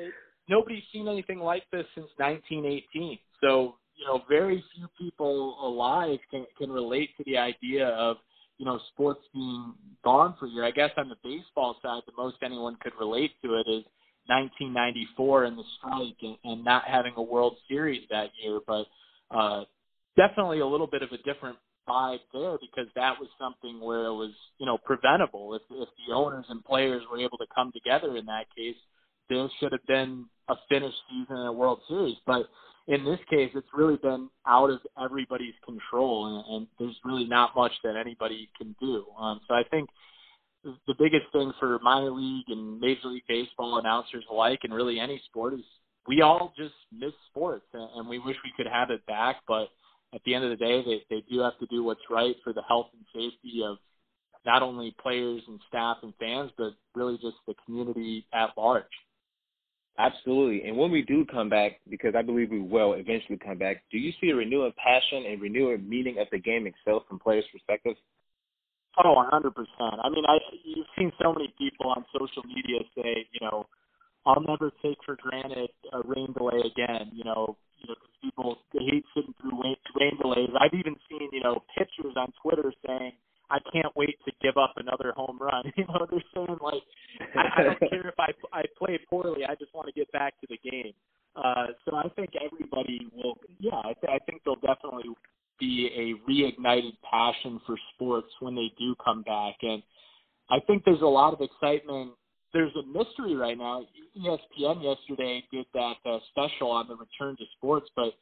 nobody's 0.49 0.83
seen 0.93 1.09
anything 1.09 1.39
like 1.39 1.63
this 1.73 1.87
since 1.95 2.09
1918. 2.19 3.19
So 3.41 3.77
you 3.99 4.07
know, 4.07 4.23
very 4.29 4.63
few 4.75 4.89
people 4.99 5.59
alive 5.61 6.19
can 6.31 6.47
can 6.57 6.71
relate 6.71 7.11
to 7.17 7.25
the 7.27 7.37
idea 7.37 7.89
of 7.89 8.17
you 8.57 8.65
know 8.65 8.79
sports 8.93 9.21
being 9.35 9.75
gone 10.05 10.35
for 10.39 10.47
a 10.47 10.51
year. 10.51 10.65
I 10.65 10.71
guess 10.71 10.91
on 10.97 11.09
the 11.09 11.17
baseball 11.23 11.77
side, 11.83 12.03
the 12.07 12.13
most 12.17 12.37
anyone 12.43 12.77
could 12.81 12.93
relate 12.99 13.33
to 13.43 13.55
it 13.55 13.67
is 13.69 13.85
1994 14.27 15.45
and 15.45 15.59
the 15.59 15.65
strike 15.79 16.17
and, 16.23 16.37
and 16.45 16.65
not 16.65 16.85
having 16.87 17.15
a 17.17 17.23
World 17.23 17.57
Series 17.69 18.03
that 18.11 18.31
year. 18.43 18.61
But 18.67 18.87
uh, 19.31 19.65
definitely 20.17 20.61
a 20.61 20.67
little 20.67 20.87
bit 20.87 21.03
of 21.03 21.11
a 21.13 21.19
different 21.19 21.57
vibe 21.89 22.19
there 22.33 22.59
because 22.61 22.93
that 22.95 23.19
was 23.19 23.29
something 23.41 23.81
where 23.81 24.07
it 24.07 24.15
was 24.15 24.33
you 24.59 24.67
know 24.67 24.79
preventable. 24.79 25.55
If 25.55 25.63
if 25.71 25.89
the 26.07 26.15
owners 26.15 26.47
and 26.49 26.65
players 26.65 27.03
were 27.11 27.19
able 27.19 27.39
to 27.39 27.47
come 27.53 27.73
together 27.73 28.17
in 28.17 28.27
that 28.27 28.47
case, 28.57 28.77
there 29.29 29.49
should 29.59 29.73
have 29.73 29.87
been 29.87 30.27
a 30.49 30.55
finished 30.69 30.99
season 31.11 31.37
in 31.37 31.47
a 31.47 31.53
World 31.53 31.81
Series. 31.89 32.17
But 32.27 32.49
in 32.89 33.05
this 33.05 33.21
case, 33.29 33.51
it's 33.55 33.69
really 33.75 33.97
been 33.97 34.31
out 34.47 34.71
of 34.71 34.81
everybody's 35.03 35.55
control, 35.65 36.27
and, 36.27 36.57
and 36.57 36.67
there's 36.79 36.97
really 37.05 37.27
not 37.27 37.55
much 37.55 37.73
that 37.85 37.97
anybody 37.97 38.49
can 38.57 38.75
do. 38.81 39.05
Um, 39.21 39.41
so 39.47 39.55
I 39.55 39.63
think 39.71 39.91
the 40.65 40.95
biggest 40.99 41.31
thing 41.33 41.53
for 41.61 41.79
minor 41.81 42.11
league 42.11 42.47
and 42.49 42.81
major 42.81 43.09
league 43.09 43.25
baseball 43.29 43.79
announcers 43.79 44.25
alike, 44.31 44.61
and 44.63 44.73
really 44.73 44.99
any 44.99 45.21
sport, 45.27 45.53
is 45.53 45.61
we 46.07 46.23
all 46.23 46.55
just 46.57 46.75
miss 46.91 47.13
sports, 47.31 47.67
and, 47.75 47.89
and 47.97 48.09
we 48.09 48.19
wish 48.19 48.37
we 48.43 48.53
could 48.57 48.71
have 48.73 48.91
it 48.91 49.05
back. 49.07 49.37
But 49.47 49.69
at 50.15 50.23
the 50.25 50.35
end 50.35 50.45
of 50.45 50.51
the 50.51 50.57
day, 50.57 50.83
they 50.83 51.03
they 51.11 51.23
do 51.31 51.41
have 51.41 51.59
to 51.59 51.67
do 51.67 51.85
what's 51.85 52.01
right 52.11 52.37
for 52.43 52.55
the 52.55 52.63
health 52.67 52.89
and 52.95 53.05
safety 53.13 53.63
of 53.65 53.77
not 54.47 54.63
only 54.63 54.97
players 55.03 55.43
and 55.47 55.61
staff 55.69 55.99
and 56.03 56.15
fans, 56.19 56.51
but 56.57 56.73
really 56.95 57.19
just 57.19 57.37
the 57.47 57.55
community 57.67 58.27
at 58.33 58.57
large. 58.57 58.85
Absolutely. 59.99 60.69
And 60.69 60.77
when 60.77 60.93
we 60.93 61.03
do 61.03 61.25
come 61.25 61.49
back, 61.49 61.81
because 61.91 62.15
I 62.17 62.23
believe 62.23 62.51
we 62.51 62.61
will 62.61 62.95
eventually 62.95 63.37
come 63.37 63.59
back, 63.59 63.83
do 63.91 63.99
you 63.99 64.13
see 64.21 64.31
a 64.31 64.37
renewed 64.37 64.75
passion 64.77 65.27
and 65.27 65.43
renewed 65.43 65.89
meaning 65.89 66.19
of 66.21 66.29
the 66.31 66.39
game 66.39 66.69
itself 66.69 67.03
from 67.09 67.19
players' 67.19 67.45
perspective? 67.53 67.97
Oh, 69.03 69.15
100%. 69.15 69.53
I 69.81 70.09
mean, 70.09 70.25
I 70.27 70.39
you've 70.65 70.87
seen 70.97 71.11
so 71.21 71.33
many 71.33 71.53
people 71.59 71.91
on 71.91 72.05
social 72.13 72.43
media 72.47 72.81
say, 72.95 73.27
you 73.33 73.41
know, 73.43 73.67
I'll 74.25 74.43
never 74.43 74.71
take 74.83 74.99
for 75.05 75.17
granted 75.17 75.71
a 75.93 76.03
rain 76.07 76.33
delay 76.37 76.63
again. 76.63 77.11
You 77.13 77.25
know, 77.25 77.57
you 77.79 77.89
know, 77.89 77.95
cause 77.95 78.15
people 78.23 78.59
hate 78.73 79.05
sitting 79.15 79.35
through 79.41 79.63
rain 79.63 80.17
delays. 80.21 80.51
I've 80.61 80.75
even 80.75 80.97
seen, 81.11 81.29
you 81.33 81.43
know, 81.43 81.63
pictures 81.77 82.15
on 82.17 82.33
Twitter 82.43 82.73
saying, 82.87 83.13
I 83.51 83.59
can't 83.73 83.95
wait 83.97 84.19
to 84.27 84.33
give 84.43 84.57
up 84.57 84.75
another 84.77 85.13
home 85.17 85.39
run. 85.41 85.65
You 85.77 85.85
know, 85.87 86.07
they're 86.11 86.23
saying 86.35 86.59
like, 86.61 86.83
I, 87.35 87.61
I 87.61 87.63
don't 87.65 87.81
care 87.91 88.09
if 88.09 88.19
I 88.19 88.33
I 88.53 88.63
play 88.79 88.99
poorly. 89.09 89.45
I 89.49 89.55
just 89.55 89.75
want 89.75 89.87
to 89.87 89.93
get 89.93 90.11
back 90.13 90.35
to 90.41 90.47
the 90.49 90.59
game. 90.71 90.93
Uh, 91.37 91.67
so 91.85 91.97
I 91.97 92.09
think 92.17 92.31
everybody 92.45 93.09
will. 93.15 93.39
Yeah, 93.61 93.77
I, 93.77 93.93
th- 93.95 94.09
I 94.09 94.19
think 94.27 94.43
there'll 94.45 94.61
definitely 94.61 95.15
be 95.61 95.91
a 95.95 96.31
reignited 96.31 96.97
passion 97.09 97.61
for 97.67 97.77
sports 97.95 98.29
when 98.41 98.55
they 98.55 98.73
do 98.79 98.95
come 99.05 99.23
back, 99.23 99.57
and 99.63 99.83
I 100.51 100.59
think 100.67 100.85
there's 100.85 101.03
a 101.03 101.07
lot 101.07 101.33
of 101.35 101.41
excitement. 101.41 102.13
There's 102.53 102.73
a 102.77 102.87
mystery 102.87 103.37
right 103.37 103.57
now. 103.57 103.85
ESPN 104.17 104.83
yesterday 104.83 105.45
did 105.53 105.67
that 105.75 105.97
uh, 106.07 106.19
special 106.31 106.71
on 106.71 106.89
the 106.89 106.97
return 106.97 107.37
to 107.37 107.45
sports, 107.57 107.89
but 107.95 108.15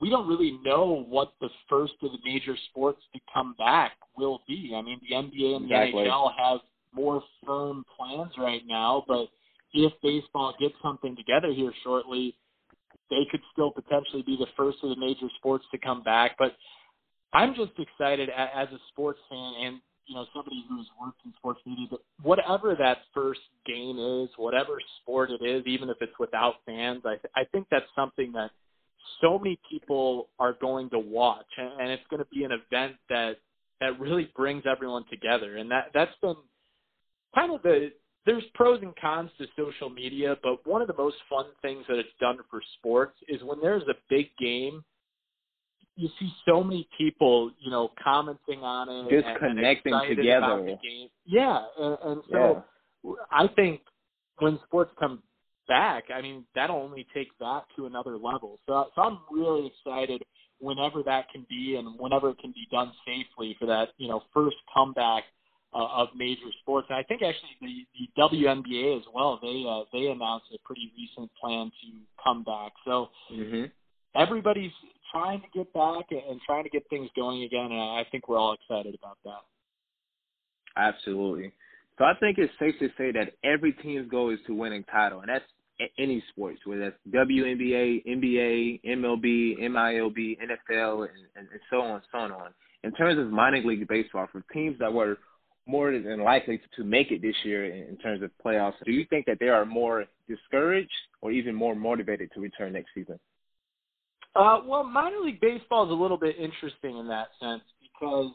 we 0.00 0.10
don't 0.10 0.26
really 0.28 0.58
know 0.64 1.04
what 1.08 1.32
the 1.40 1.50
first 1.68 1.94
of 2.02 2.12
the 2.12 2.18
major 2.24 2.56
sports 2.70 3.02
to 3.12 3.20
come 3.32 3.54
back 3.58 3.92
will 4.18 4.40
be. 4.48 4.72
I 4.74 4.82
mean, 4.82 5.00
the 5.08 5.14
NBA 5.14 5.56
and 5.56 5.70
the. 5.70 5.74
NHL 5.74 6.30
have 6.38 6.60
more 6.94 7.22
firm 7.46 7.84
plans 7.96 8.32
right 8.38 8.62
now, 8.66 9.04
but 9.06 9.28
if 9.72 9.92
baseball 10.02 10.54
gets 10.58 10.74
something 10.82 11.16
together 11.16 11.52
here 11.52 11.72
shortly, 11.84 12.34
they 13.10 13.26
could 13.30 13.40
still 13.52 13.70
potentially 13.70 14.22
be 14.22 14.36
the 14.36 14.46
first 14.56 14.78
of 14.82 14.90
the 14.90 14.96
major 14.96 15.28
sports 15.38 15.64
to 15.72 15.78
come 15.78 16.02
back. 16.02 16.32
But 16.38 16.56
I'm 17.32 17.54
just 17.54 17.72
excited 17.78 18.30
as 18.30 18.68
a 18.68 18.78
sports 18.92 19.18
fan 19.28 19.54
and 19.60 19.80
you 20.06 20.14
know 20.14 20.24
somebody 20.34 20.64
who's 20.68 20.86
worked 21.00 21.20
in 21.26 21.32
sports 21.36 21.60
media 21.66 21.86
that 21.90 22.00
whatever 22.22 22.74
that 22.78 22.98
first 23.14 23.40
game 23.66 23.98
is, 23.98 24.30
whatever 24.36 24.80
sport 25.02 25.30
it 25.30 25.44
is, 25.44 25.66
even 25.66 25.90
if 25.90 25.98
it's 26.00 26.18
without 26.18 26.54
fans, 26.64 27.02
I 27.04 27.16
th- 27.16 27.32
I 27.36 27.44
think 27.52 27.66
that's 27.70 27.86
something 27.94 28.32
that 28.32 28.50
so 29.20 29.38
many 29.38 29.58
people 29.70 30.28
are 30.38 30.54
going 30.54 30.88
to 30.90 30.98
watch, 30.98 31.46
and 31.58 31.90
it's 31.90 32.02
going 32.08 32.22
to 32.22 32.28
be 32.32 32.44
an 32.44 32.52
event 32.52 32.96
that 33.10 33.36
that 33.80 33.98
really 34.00 34.30
brings 34.36 34.64
everyone 34.70 35.04
together, 35.10 35.56
and 35.56 35.70
that 35.70 35.90
that's 35.94 36.14
been 36.20 36.36
kind 37.34 37.54
of 37.54 37.62
the 37.62 37.90
there's 38.26 38.44
pros 38.54 38.80
and 38.82 38.94
cons 39.00 39.30
to 39.38 39.46
social 39.56 39.88
media, 39.88 40.36
but 40.42 40.66
one 40.66 40.82
of 40.82 40.88
the 40.88 40.96
most 40.96 41.16
fun 41.30 41.46
things 41.62 41.84
that 41.88 41.98
it's 41.98 42.08
done 42.20 42.36
for 42.50 42.60
sports 42.78 43.16
is 43.26 43.40
when 43.42 43.58
there's 43.62 43.84
a 43.84 43.94
big 44.10 44.26
game, 44.38 44.84
you 45.96 46.10
see 46.20 46.30
so 46.46 46.62
many 46.62 46.86
people, 46.98 47.50
you 47.58 47.70
know, 47.70 47.90
commenting 48.04 48.60
on 48.60 48.88
it, 48.88 49.10
just 49.10 49.26
and, 49.26 49.38
connecting 49.38 49.94
and 49.94 50.16
together. 50.16 50.76
Yeah, 51.24 51.58
and, 51.78 51.98
and 52.04 52.22
so 52.30 52.64
yeah. 53.02 53.12
I 53.32 53.46
think 53.56 53.80
when 54.40 54.58
sports 54.66 54.92
come 55.00 55.22
back, 55.66 56.04
I 56.14 56.20
mean, 56.20 56.44
that'll 56.54 56.76
only 56.76 57.06
take 57.14 57.28
that 57.40 57.62
to 57.76 57.86
another 57.86 58.18
level. 58.18 58.58
So, 58.66 58.88
so 58.94 59.02
I'm 59.02 59.18
really 59.30 59.72
excited 59.72 60.22
whenever 60.60 61.02
that 61.04 61.28
can 61.30 61.46
be 61.48 61.76
and 61.76 61.98
whenever 61.98 62.30
it 62.30 62.38
can 62.38 62.52
be 62.52 62.66
done 62.70 62.92
safely 63.06 63.56
for 63.58 63.66
that, 63.66 63.88
you 63.96 64.08
know, 64.08 64.22
first 64.34 64.56
comeback 64.72 65.24
uh, 65.74 65.86
of 65.96 66.08
major 66.16 66.50
sports. 66.60 66.86
And 66.90 66.98
I 66.98 67.02
think 67.02 67.22
actually 67.22 67.56
the, 67.60 67.86
the 67.98 68.36
WNBA 68.36 68.98
as 68.98 69.04
well, 69.14 69.38
they 69.40 69.64
uh, 69.68 69.84
they 69.92 70.10
announced 70.10 70.46
a 70.54 70.58
pretty 70.64 70.92
recent 70.96 71.30
plan 71.40 71.66
to 71.66 71.88
come 72.22 72.42
back. 72.44 72.72
So 72.84 73.08
mm-hmm. 73.32 73.64
everybody's 74.20 74.72
trying 75.12 75.40
to 75.40 75.46
get 75.54 75.72
back 75.72 76.06
and 76.10 76.40
trying 76.46 76.64
to 76.64 76.70
get 76.70 76.88
things 76.90 77.08
going 77.16 77.42
again. 77.42 77.66
And 77.70 77.80
I 77.80 78.04
think 78.10 78.28
we're 78.28 78.38
all 78.38 78.54
excited 78.54 78.94
about 78.94 79.18
that. 79.24 79.42
Absolutely. 80.76 81.52
So 81.98 82.04
I 82.04 82.12
think 82.20 82.38
it's 82.38 82.52
safe 82.60 82.74
to 82.78 82.88
say 82.96 83.10
that 83.12 83.32
every 83.42 83.72
team's 83.72 84.08
goal 84.08 84.30
is 84.30 84.38
to 84.46 84.54
win 84.54 84.72
a 84.72 84.82
title, 84.84 85.20
and 85.20 85.28
that's 85.28 85.44
any 85.98 86.22
sports, 86.30 86.60
whether 86.64 86.90
that's 86.90 87.28
WNBA, 87.28 88.04
NBA, 88.06 88.80
MLB, 88.84 89.60
MILB, 89.60 90.38
NFL, 90.38 91.08
and, 91.08 91.18
and, 91.36 91.48
and 91.52 91.60
so 91.70 91.80
on, 91.80 91.94
and 91.94 92.02
so 92.10 92.18
on. 92.18 92.50
In 92.84 92.92
terms 92.92 93.18
of 93.18 93.30
minor 93.30 93.62
league 93.62 93.86
baseball, 93.88 94.26
for 94.30 94.44
teams 94.52 94.78
that 94.78 94.92
were 94.92 95.18
more 95.66 95.92
than 95.92 96.22
likely 96.22 96.60
to 96.76 96.84
make 96.84 97.10
it 97.10 97.22
this 97.22 97.34
year 97.44 97.66
in, 97.66 97.88
in 97.88 97.96
terms 97.98 98.22
of 98.22 98.30
playoffs, 98.44 98.74
do 98.84 98.92
you 98.92 99.04
think 99.10 99.26
that 99.26 99.38
they 99.38 99.48
are 99.48 99.64
more 99.64 100.06
discouraged 100.28 100.90
or 101.20 101.30
even 101.30 101.54
more 101.54 101.74
motivated 101.74 102.30
to 102.34 102.40
return 102.40 102.72
next 102.72 102.90
season? 102.94 103.18
Uh, 104.34 104.60
well, 104.64 104.84
minor 104.84 105.18
league 105.18 105.40
baseball 105.40 105.84
is 105.84 105.90
a 105.90 105.94
little 105.94 106.16
bit 106.16 106.36
interesting 106.38 106.96
in 106.96 107.08
that 107.08 107.28
sense 107.40 107.62
because 107.82 108.32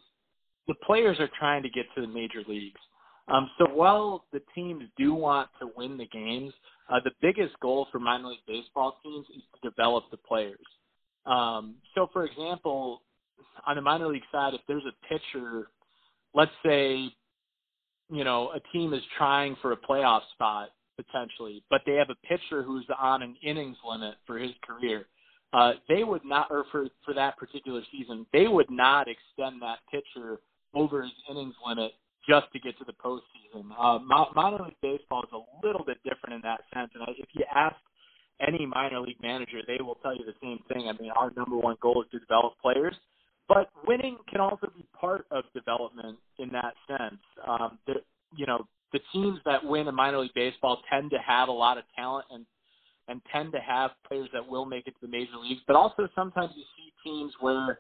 the 0.68 0.76
players 0.86 1.18
are 1.20 1.30
trying 1.38 1.64
to 1.64 1.70
get 1.70 1.86
to 1.96 2.02
the 2.02 2.08
major 2.08 2.42
leagues. 2.48 2.80
Um, 3.28 3.50
so 3.58 3.66
while 3.74 4.26
the 4.34 4.42
teams 4.54 4.84
do 4.98 5.14
want 5.14 5.50
to 5.60 5.70
win 5.78 5.98
the 5.98 6.08
games, 6.08 6.54
uh, 6.90 7.00
the 7.04 7.12
biggest 7.22 7.58
goal 7.62 7.88
for 7.92 8.00
minor 8.00 8.30
league 8.30 8.40
baseball 8.48 8.98
teams 9.04 9.26
is 9.36 9.42
to 9.54 9.70
develop 9.70 10.06
the 10.12 10.18
players. 10.18 10.60
Um, 11.26 11.76
so, 11.96 12.10
for 12.12 12.26
example, 12.26 13.02
on 13.66 13.78
the 13.78 13.82
minor 13.82 14.08
league 14.08 14.24
side, 14.32 14.54
if 14.54 14.62
there's 14.68 14.84
a 14.86 15.08
pitcher, 15.08 15.70
let's 16.34 16.52
say, 16.66 17.14
you 18.10 18.24
know, 18.24 18.52
a 18.54 18.60
team 18.74 18.94
is 18.94 19.02
trying 19.18 19.56
for 19.62 19.72
a 19.72 19.78
playoff 19.78 20.22
spot 20.34 20.70
potentially, 20.98 21.64
but 21.70 21.82
they 21.86 21.94
have 21.94 22.10
a 22.10 22.28
pitcher 22.28 22.62
who's 22.62 22.86
on 23.00 23.22
an 23.22 23.36
innings 23.42 23.78
limit 23.88 24.16
for 24.28 24.38
his 24.38 24.52
career. 24.68 25.06
Uh, 25.54 25.74
they 25.88 26.04
would 26.04 26.26
not, 26.26 26.48
or 26.50 26.66
for 26.72 26.88
for 27.06 27.14
that 27.14 27.38
particular 27.38 27.82
season, 27.92 28.26
they 28.34 28.48
would 28.48 28.70
not 28.70 29.08
extend 29.08 29.62
that 29.62 29.80
pitcher 29.90 30.40
over 30.74 31.04
his 31.04 31.12
innings 31.30 31.56
limit 31.66 31.94
just 32.28 32.52
to 32.54 32.60
get 32.60 32.78
to 32.80 32.86
the 32.86 32.94
postseason. 32.94 33.70
Uh, 33.78 34.00
minor 34.36 34.64
league 34.64 34.76
baseball 34.82 35.24
is 35.24 35.30
a 35.34 35.66
little 35.66 35.84
bit 35.86 35.98
different 36.04 36.36
in 36.36 36.42
that 36.42 36.62
sense, 36.74 36.92
and 36.94 37.04
if 37.18 37.28
you 37.34 37.44
ask 37.54 37.76
any 38.46 38.66
minor 38.66 39.00
league 39.00 39.22
manager, 39.22 39.60
they 39.68 39.82
will 39.82 39.96
tell 39.96 40.16
you 40.16 40.26
the 40.26 40.34
same 40.42 40.60
thing. 40.72 40.88
I 40.90 41.02
mean, 41.02 41.12
our 41.12 41.32
number 41.36 41.58
one 41.58 41.76
goal 41.82 42.04
is 42.04 42.12
to 42.12 42.20
develop 42.20 42.54
players, 42.62 42.96
but 43.48 43.70
winning 43.88 44.18
can 44.30 44.42
also 44.42 44.68
be 44.76 44.86
part 45.00 45.26
of 45.32 45.44
development 45.54 46.18
in 46.40 46.50
that 46.50 46.74
sense. 46.88 47.20
Um, 47.48 47.78
the, 47.88 47.96
you 48.36 48.46
know, 48.46 48.66
the 48.92 49.00
teams 49.12 49.40
that 49.46 49.64
win 49.64 49.88
in 49.88 49.96
minor 49.96 50.20
league 50.20 50.34
baseball 50.34 50.82
tend 50.90 51.12
to 51.12 51.18
have 51.18 51.50
a 51.50 51.52
lot 51.52 51.78
of 51.78 51.84
talent 51.96 52.26
and 52.32 52.46
and 53.10 53.22
tend 53.34 53.52
to 53.52 53.60
have 53.60 53.92
players 54.08 54.30
that 54.32 54.48
will 54.48 54.66
make 54.66 54.88
it 54.88 54.92
to 54.92 55.02
the 55.02 55.10
major 55.10 55.36
leagues, 55.36 55.62
but 55.68 55.76
also 55.76 56.08
sometimes 56.16 56.52
you 56.56 56.64
see 56.78 56.94
teams 57.04 57.34
where 57.42 57.80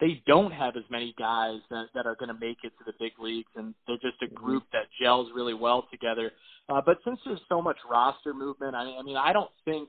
they 0.00 0.22
don't 0.26 0.52
have 0.52 0.76
as 0.76 0.82
many 0.90 1.14
guys 1.18 1.58
that, 1.70 1.86
that 1.94 2.06
are 2.06 2.16
going 2.16 2.28
to 2.28 2.38
make 2.38 2.58
it 2.64 2.72
to 2.78 2.84
the 2.84 2.92
big 2.98 3.12
leagues, 3.18 3.50
and 3.56 3.74
they're 3.86 3.96
just 3.96 4.22
a 4.22 4.34
group 4.34 4.64
that 4.72 4.84
gels 5.00 5.28
really 5.34 5.54
well 5.54 5.86
together. 5.90 6.32
Uh, 6.68 6.82
but 6.84 6.98
since 7.04 7.18
there's 7.24 7.40
so 7.48 7.62
much 7.62 7.78
roster 7.90 8.34
movement, 8.34 8.74
I, 8.74 8.82
I 8.98 9.02
mean, 9.02 9.16
I 9.16 9.32
don't 9.32 9.50
think 9.64 9.88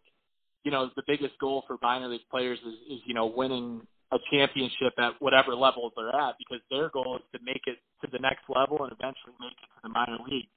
you 0.64 0.72
know 0.72 0.90
the 0.96 1.04
biggest 1.08 1.38
goal 1.40 1.64
for 1.68 1.78
minor 1.82 2.08
league 2.08 2.28
players 2.32 2.60
is, 2.60 2.98
is 2.98 3.00
you 3.06 3.14
know 3.14 3.26
winning 3.26 3.82
a 4.14 4.18
championship 4.32 4.94
at 4.98 5.14
whatever 5.20 5.54
level 5.54 5.92
they're 5.96 6.16
at, 6.16 6.36
because 6.40 6.64
their 6.72 6.90
goal 6.90 7.18
is 7.18 7.24
to 7.34 7.40
make 7.44 7.62
it 7.66 7.78
to 8.02 8.08
the 8.12 8.20
next 8.20 8.44
level 8.48 8.84
and 8.84 8.94
eventually 8.94 9.36
make 9.42 9.52
it 9.52 9.68
to 9.76 9.82
the 9.84 9.90
minor 9.90 10.18
league. 10.30 10.48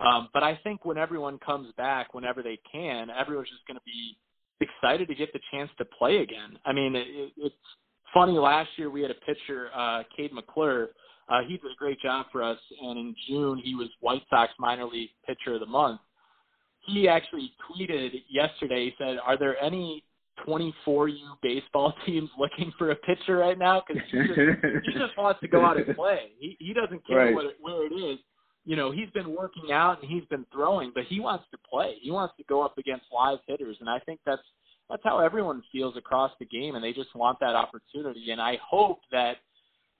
Um, 0.00 0.28
but 0.32 0.42
I 0.42 0.58
think 0.64 0.84
when 0.84 0.96
everyone 0.96 1.38
comes 1.38 1.72
back, 1.76 2.14
whenever 2.14 2.42
they 2.42 2.58
can, 2.70 3.10
everyone's 3.10 3.50
just 3.50 3.66
going 3.66 3.76
to 3.76 3.84
be 3.84 4.16
excited 4.60 5.08
to 5.08 5.14
get 5.14 5.32
the 5.32 5.40
chance 5.52 5.70
to 5.78 5.84
play 5.84 6.18
again. 6.18 6.58
I 6.64 6.72
mean, 6.72 6.96
it, 6.96 7.32
it's 7.36 7.54
funny, 8.14 8.38
last 8.38 8.70
year 8.76 8.88
we 8.88 9.02
had 9.02 9.10
a 9.10 9.14
pitcher, 9.14 9.68
uh, 9.74 10.04
Cade 10.16 10.32
McClure. 10.32 10.90
Uh, 11.28 11.40
he 11.46 11.56
did 11.56 11.70
a 11.72 11.76
great 11.78 12.00
job 12.00 12.26
for 12.30 12.42
us, 12.42 12.58
and 12.80 12.98
in 12.98 13.14
June 13.28 13.60
he 13.62 13.74
was 13.74 13.88
White 14.00 14.22
Sox 14.30 14.52
minor 14.58 14.84
league 14.84 15.10
pitcher 15.26 15.54
of 15.54 15.60
the 15.60 15.66
month. 15.66 16.00
He 16.86 17.08
actually 17.08 17.52
tweeted 17.68 18.10
yesterday. 18.30 18.86
He 18.86 18.94
said, 18.98 19.18
"Are 19.24 19.38
there 19.38 19.60
any 19.62 20.04
24U 20.46 21.14
baseball 21.42 21.94
teams 22.06 22.30
looking 22.38 22.72
for 22.78 22.90
a 22.90 22.96
pitcher 22.96 23.38
right 23.38 23.58
now? 23.58 23.82
Because 23.86 24.02
he, 24.10 24.18
he 24.18 24.98
just 24.98 25.16
wants 25.16 25.40
to 25.40 25.48
go 25.48 25.64
out 25.64 25.78
and 25.78 25.94
play. 25.96 26.30
He 26.38 26.56
he 26.60 26.72
doesn't 26.72 27.06
care 27.06 27.16
right. 27.16 27.34
what 27.34 27.46
it, 27.46 27.56
where 27.60 27.86
it 27.86 27.94
is. 27.94 28.18
You 28.66 28.76
know, 28.76 28.90
he's 28.90 29.10
been 29.10 29.34
working 29.34 29.72
out 29.72 30.02
and 30.02 30.10
he's 30.10 30.24
been 30.26 30.46
throwing, 30.50 30.90
but 30.94 31.04
he 31.04 31.20
wants 31.20 31.44
to 31.50 31.58
play. 31.70 31.96
He 32.00 32.10
wants 32.10 32.34
to 32.38 32.44
go 32.44 32.62
up 32.62 32.78
against 32.78 33.04
live 33.12 33.38
hitters, 33.46 33.76
and 33.80 33.90
I 33.90 33.98
think 34.00 34.20
that's 34.24 34.42
that's 34.90 35.02
how 35.04 35.18
everyone 35.18 35.62
feels 35.72 35.96
across 35.96 36.32
the 36.38 36.46
game, 36.46 36.74
and 36.74 36.84
they 36.84 36.92
just 36.92 37.14
want 37.14 37.40
that 37.40 37.54
opportunity. 37.54 38.30
And 38.30 38.40
I 38.40 38.58
hope 38.68 39.00
that 39.12 39.38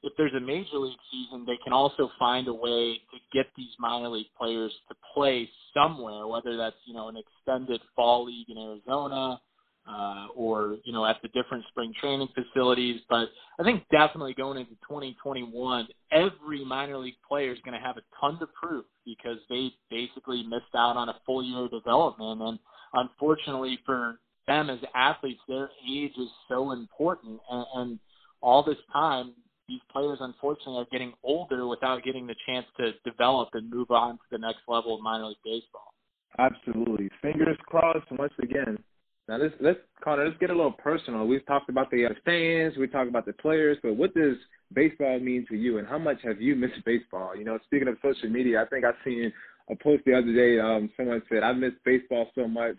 if 0.03 0.12
there's 0.18 0.35
a 0.35 0.40
major 0.40 0.77
league 0.77 0.99
season, 1.11 1.44
they 1.47 1.59
can 1.64 1.73
also 1.73 2.11
find 2.18 2.47
a 2.49 2.55
way 2.55 2.94
to 2.94 3.18
get 3.33 3.47
these 3.57 3.70
minor 3.79 4.09
league 4.09 4.27
players 4.38 4.73
to 4.88 4.94
play 5.14 5.49
somewhere, 5.73 6.27
whether 6.27 6.57
that's 6.57 6.77
you 6.85 6.94
know 6.94 7.09
an 7.09 7.16
extended 7.16 7.81
fall 7.97 8.27
league 8.27 8.49
in 8.49 8.59
Arizona. 8.59 9.40
Uh, 9.87 10.29
or 10.35 10.79
you 10.85 10.94
know 10.94 11.05
at 11.05 11.18
the 11.20 11.29
different 11.29 11.62
spring 11.68 11.92
training 12.01 12.27
facilities, 12.35 13.03
but 13.11 13.29
I 13.61 13.62
think 13.64 13.85
definitely 13.92 14.33
going 14.33 14.57
into 14.59 14.73
2021, 14.88 15.87
every 16.11 16.64
minor 16.64 16.97
league 16.97 17.20
player 17.29 17.53
is 17.53 17.59
going 17.66 17.79
to 17.79 17.87
have 17.87 17.99
a 17.99 18.03
ton 18.18 18.38
to 18.38 18.47
prove 18.59 18.87
because 19.05 19.37
they 19.51 19.75
basically 19.90 20.42
missed 20.42 20.75
out 20.75 20.97
on 20.97 21.11
a 21.11 21.20
full 21.27 21.44
year 21.44 21.66
of 21.66 21.70
development, 21.70 22.40
and 22.40 22.59
unfortunately 22.94 23.79
for 23.85 24.18
them 24.46 24.70
as 24.70 24.78
athletes, 24.94 25.40
their 25.48 25.70
age 25.88 26.12
is 26.18 26.28
so 26.48 26.72
important, 26.72 27.40
and, 27.50 27.66
and 27.74 27.98
all 28.40 28.62
this 28.62 28.78
time, 28.92 29.33
these 29.68 29.80
players 29.90 30.18
unfortunately 30.20 30.83
are 30.83 30.87
getting 30.92 31.14
older 31.22 31.66
without 31.66 32.02
getting 32.02 32.26
the 32.26 32.35
chance 32.46 32.66
to 32.76 32.92
develop 33.09 33.48
and 33.54 33.70
move 33.70 33.90
on 33.90 34.14
to 34.14 34.24
the 34.30 34.38
next 34.38 34.61
level 34.68 34.94
of 34.96 35.00
minor 35.00 35.26
league 35.26 35.37
baseball. 35.44 35.94
Absolutely. 36.38 37.09
Fingers 37.22 37.57
crossed 37.66 38.11
once 38.12 38.33
again. 38.42 38.78
Now 39.26 39.38
let's 39.38 39.54
let's 39.61 39.78
Conor, 40.02 40.26
let's 40.26 40.38
get 40.38 40.50
a 40.50 40.54
little 40.54 40.72
personal. 40.72 41.26
We've 41.26 41.46
talked 41.46 41.70
about 41.70 41.90
the 41.90 42.07
stands, 42.20 42.76
we 42.76 42.87
talked 42.88 43.09
about 43.09 43.24
the 43.24 43.33
players, 43.33 43.78
but 43.83 43.96
what 43.96 44.12
does 44.14 44.37
baseball 44.74 45.18
mean 45.18 45.46
to 45.48 45.57
you, 45.57 45.78
and 45.78 45.88
how 45.88 45.96
much 45.98 46.18
have 46.24 46.42
you 46.42 46.54
missed 46.54 46.85
baseball? 46.85 47.35
You 47.35 47.44
know, 47.44 47.59
speaking 47.64 47.88
of 47.88 47.96
social 48.02 48.28
media, 48.28 48.62
I 48.62 48.66
think 48.66 48.85
I 48.85 48.90
seen 49.02 49.33
a 49.70 49.76
post 49.76 50.02
the 50.04 50.12
other 50.12 50.35
day. 50.35 50.61
Um, 50.61 50.90
someone 50.96 51.22
said 51.30 51.42
I 51.42 51.52
miss 51.52 51.72
baseball 51.87 52.28
so 52.35 52.46
much 52.46 52.76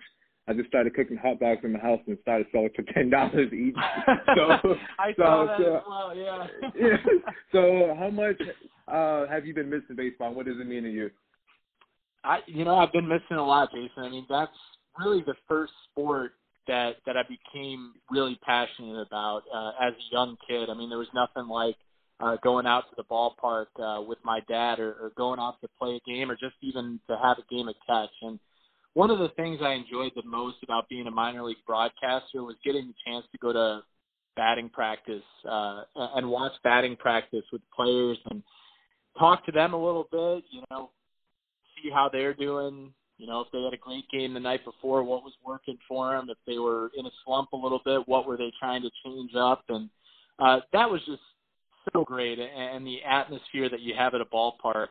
I 0.48 0.54
just 0.54 0.68
started 0.68 0.94
cooking 0.94 1.18
hot 1.18 1.40
dogs 1.40 1.62
in 1.64 1.74
the 1.74 1.80
house 1.80 2.00
and 2.06 2.18
started 2.22 2.46
selling 2.52 2.70
for 2.76 2.84
ten 2.94 3.10
dollars 3.10 3.52
each. 3.52 3.76
So 4.36 4.76
I 5.00 5.12
so, 5.16 5.24
saw 5.24 5.46
that 5.46 5.58
so, 5.58 5.76
as 5.76 5.84
well. 5.88 6.16
Yeah. 6.16 6.48
yeah. 6.76 6.98
So 7.52 7.96
how 7.98 8.10
much 8.10 8.42
uh 8.88 9.28
have 9.28 9.46
you 9.46 9.54
been 9.54 9.70
missing 9.70 9.96
baseball? 9.96 10.34
What 10.34 10.46
does 10.46 10.60
it 10.60 10.68
mean 10.68 10.84
to 10.84 10.92
you? 10.92 11.10
I 12.24 12.40
you 12.46 12.64
know 12.64 12.76
I've 12.76 12.92
been 12.92 13.08
missing 13.08 13.38
a 13.38 13.46
lot, 13.46 13.70
Jason. 13.72 14.04
I 14.04 14.10
mean 14.10 14.26
that's 14.30 14.52
really 15.00 15.24
the 15.26 15.36
first 15.48 15.74
sport 15.92 16.34
that 16.68 16.98
that 17.08 17.18
I 17.18 17.24
became 17.24 17.94
really 18.12 18.38
passionate 18.46 19.06
about 19.08 19.44
uh, 19.54 19.72
as 19.82 19.94
a 19.94 20.14
young 20.14 20.38
kid. 20.48 20.70
I 20.70 20.76
mean 20.76 20.90
there 20.90 21.00
was 21.00 21.08
nothing 21.16 21.48
like 21.50 21.76
uh, 22.20 22.38
going 22.44 22.68
out 22.68 22.84
to 22.90 22.96
the 22.98 23.04
ballpark 23.04 23.66
uh, 23.80 24.02
with 24.02 24.20
my 24.24 24.42
dad 24.48 24.80
or, 24.80 24.92
or 24.94 25.12
going 25.18 25.40
out 25.40 25.60
to 25.62 25.68
play 25.80 25.96
a 25.96 26.10
game 26.10 26.30
or 26.30 26.36
just 26.36 26.56
even 26.62 27.00
to 27.10 27.18
have 27.18 27.38
a 27.38 27.54
game 27.54 27.68
of 27.68 27.76
catch 27.88 28.12
and 28.22 28.40
one 28.96 29.12
of 29.12 29.20
the 29.20 29.30
things 29.36 29.60
I 29.62 29.74
enjoyed 29.74 30.14
the 30.16 30.24
most 30.26 30.58
about 30.64 30.90
being 30.90 31.06
a 31.06 31.12
minor 31.12 31.44
league 31.44 31.58
broadcaster 31.68 32.44
was 32.44 32.56
getting 32.64 32.88
the 32.88 32.94
chance 33.06 33.26
to 33.32 33.38
go 33.38 33.54
to 33.54 33.82
batting 34.38 34.70
practice 34.70 35.22
uh, 35.50 35.84
and 36.16 36.30
watch 36.30 36.54
batting 36.64 36.96
practice 36.96 37.44
with 37.52 37.62
players 37.76 38.18
and 38.32 38.42
talk 39.20 39.46
to 39.46 39.52
them 39.52 39.74
a 39.74 39.86
little 39.86 40.08
bit. 40.12 40.46
You 40.50 40.64
know, 40.72 40.92
see 41.76 41.90
how 41.94 42.10
they're 42.12 42.34
doing. 42.34 42.94
You 43.18 43.28
know, 43.28 43.42
if 43.42 43.48
they 43.52 43.62
had 43.62 43.74
a 43.74 43.78
great 43.78 44.06
game 44.12 44.34
the 44.34 44.40
night 44.40 44.64
before, 44.66 45.04
what 45.04 45.24
was 45.24 45.34
working 45.46 45.78
for 45.88 46.12
them? 46.12 46.30
If 46.30 46.38
they 46.48 46.58
were 46.58 46.90
in 46.98 47.06
a 47.06 47.12
slump 47.26 47.52
a 47.52 47.58
little 47.58 47.82
bit, 47.84 48.08
what 48.08 48.26
were 48.26 48.38
they 48.38 48.52
trying 48.60 48.82
to 48.82 48.90
change 49.06 49.32
up? 49.38 49.64
And 49.70 49.90
uh, 50.40 50.62
that 50.74 50.90
was 50.90 51.02
just 51.06 51.22
so 51.94 52.04
great. 52.04 52.40
And 52.40 52.88
the 52.88 53.04
atmosphere 53.04 53.70
that 53.70 53.82
you 53.82 53.94
have 53.98 54.14
at 54.16 54.22
a 54.22 54.26
ballpark 54.26 54.88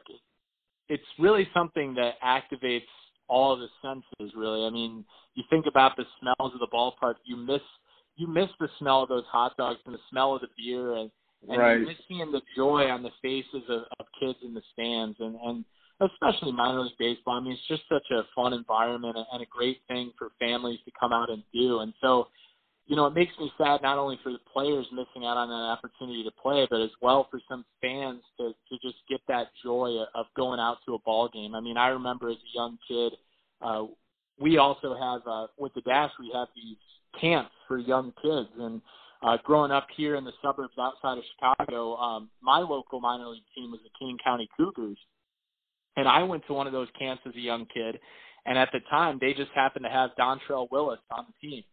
it's 0.88 1.05
really 1.19 1.49
something 1.55 1.95
that 1.95 2.21
activates 2.23 2.83
all 3.28 3.52
of 3.52 3.60
the 3.60 3.68
senses. 3.82 4.34
Really, 4.37 4.66
I 4.66 4.70
mean, 4.70 5.04
you 5.34 5.44
think 5.50 5.66
about 5.66 5.96
the 5.96 6.04
smells 6.20 6.52
of 6.52 6.60
the 6.60 6.68
ballpark, 6.72 7.14
you 7.24 7.37
miss 7.37 7.62
you 8.16 8.26
miss 8.26 8.48
the 8.60 8.68
smell 8.78 9.02
of 9.02 9.08
those 9.08 9.24
hot 9.30 9.56
dogs 9.56 9.80
and 9.87 9.94
the 9.94 10.00
smell 10.10 10.34
of 10.34 10.40
the 10.40 10.48
beer 10.56 10.94
and 10.94 11.10
and 11.48 11.58
right. 11.58 11.80
you 11.80 11.87
miss 11.87 11.96
seeing 12.08 12.32
the 12.32 12.40
joy 12.56 12.88
on 12.88 13.02
the 13.02 13.10
faces 13.20 13.68
of, 13.68 13.82
of 13.98 14.06
kids 14.18 14.38
in 14.44 14.54
the 14.54 14.62
stands 14.72 15.16
and 15.20 15.37
and 15.44 15.64
especially 16.00 16.52
minor 16.52 16.80
league 16.80 16.92
baseball. 16.98 17.38
I 17.38 17.40
mean, 17.40 17.52
it's 17.52 17.68
just 17.68 17.82
such 17.88 18.06
a 18.10 18.22
fun 18.34 18.52
environment 18.52 19.16
and 19.32 19.42
a 19.42 19.46
great 19.46 19.78
thing 19.88 20.12
for 20.18 20.30
families 20.40 20.80
to 20.84 20.90
come 20.98 21.12
out 21.12 21.30
and 21.30 21.42
do. 21.52 21.80
And 21.80 21.92
so, 22.00 22.28
you 22.87 22.97
know, 22.97 23.07
it 23.07 23.14
makes 23.14 23.33
me 23.38 23.51
sad 23.57 23.81
not 23.83 23.97
only 23.97 24.18
for 24.23 24.31
the 24.31 24.38
players 24.53 24.87
missing 24.92 25.27
out 25.27 25.38
on 25.38 25.49
that 25.49 25.55
opportunity 25.55 26.23
to 26.23 26.31
play, 26.31 26.66
but 26.70 26.83
as 26.83 26.90
well 27.01 27.27
for 27.31 27.40
some 27.49 27.64
fans 27.81 28.20
to 28.38 28.53
to 28.68 28.79
just 28.83 28.97
get 29.09 29.20
that 29.29 29.49
joy 29.62 29.97
of 30.14 30.27
going 30.37 30.61
out 30.61 30.79
to 30.87 30.94
a 30.94 30.99
ball 30.99 31.29
game. 31.33 31.55
I 31.55 31.61
mean, 31.61 31.77
I 31.79 31.88
remember 31.88 32.29
as 32.29 32.37
a 32.37 32.55
young 32.55 32.79
kid, 32.87 33.12
uh, 33.62 33.85
we 34.38 34.59
also 34.59 34.94
have 34.94 35.23
uh, 35.27 35.47
with 35.57 35.73
the 35.75 35.81
Dash 35.83 36.11
we 36.20 36.31
have 36.35 36.49
these 36.55 36.77
camps 37.20 37.53
for 37.68 37.79
young 37.79 38.12
kids 38.23 38.49
and. 38.59 38.81
Uh, 39.23 39.38
growing 39.42 39.70
up 39.70 39.87
here 39.97 40.16
in 40.16 40.25
the 40.25 40.33
suburbs 40.42 40.75
outside 40.79 41.16
of 41.16 41.25
Chicago, 41.35 41.97
um, 41.97 42.29
my 42.42 42.59
local 42.59 43.01
minor 43.01 43.29
league 43.29 43.42
team 43.55 43.70
was 43.70 43.81
the 43.83 43.88
Kane 43.99 44.18
County 44.23 44.47
Cougars, 44.55 44.99
and 45.97 46.07
I 46.07 46.23
went 46.25 46.47
to 46.47 46.53
one 46.53 46.66
of 46.66 46.75
those 46.75 46.88
camps 46.99 47.23
as 47.27 47.35
a 47.35 47.40
young 47.40 47.64
kid, 47.73 47.99
and 48.44 48.59
at 48.59 48.68
the 48.70 48.81
time 48.90 49.16
they 49.18 49.33
just 49.33 49.51
happened 49.55 49.87
to 49.87 49.90
have 49.90 50.11
Dontrelle 50.18 50.70
Willis 50.70 50.99
on 51.11 51.25
the 51.27 51.49
team. 51.49 51.64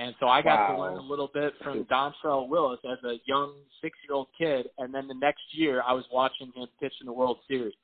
And 0.00 0.14
so 0.18 0.28
I 0.28 0.40
got 0.40 0.60
wow. 0.60 0.76
to 0.76 0.82
learn 0.82 0.96
a 0.96 1.02
little 1.02 1.28
bit 1.32 1.52
from 1.62 1.84
Dontrelle 1.84 2.48
Willis 2.48 2.80
as 2.90 2.96
a 3.04 3.16
young 3.26 3.52
six-year-old 3.82 4.28
kid, 4.36 4.66
and 4.78 4.94
then 4.94 5.06
the 5.06 5.14
next 5.14 5.42
year 5.52 5.82
I 5.86 5.92
was 5.92 6.04
watching 6.10 6.50
him 6.56 6.66
pitch 6.80 6.94
in 7.02 7.06
the 7.06 7.12
World 7.12 7.36
Series. 7.46 7.74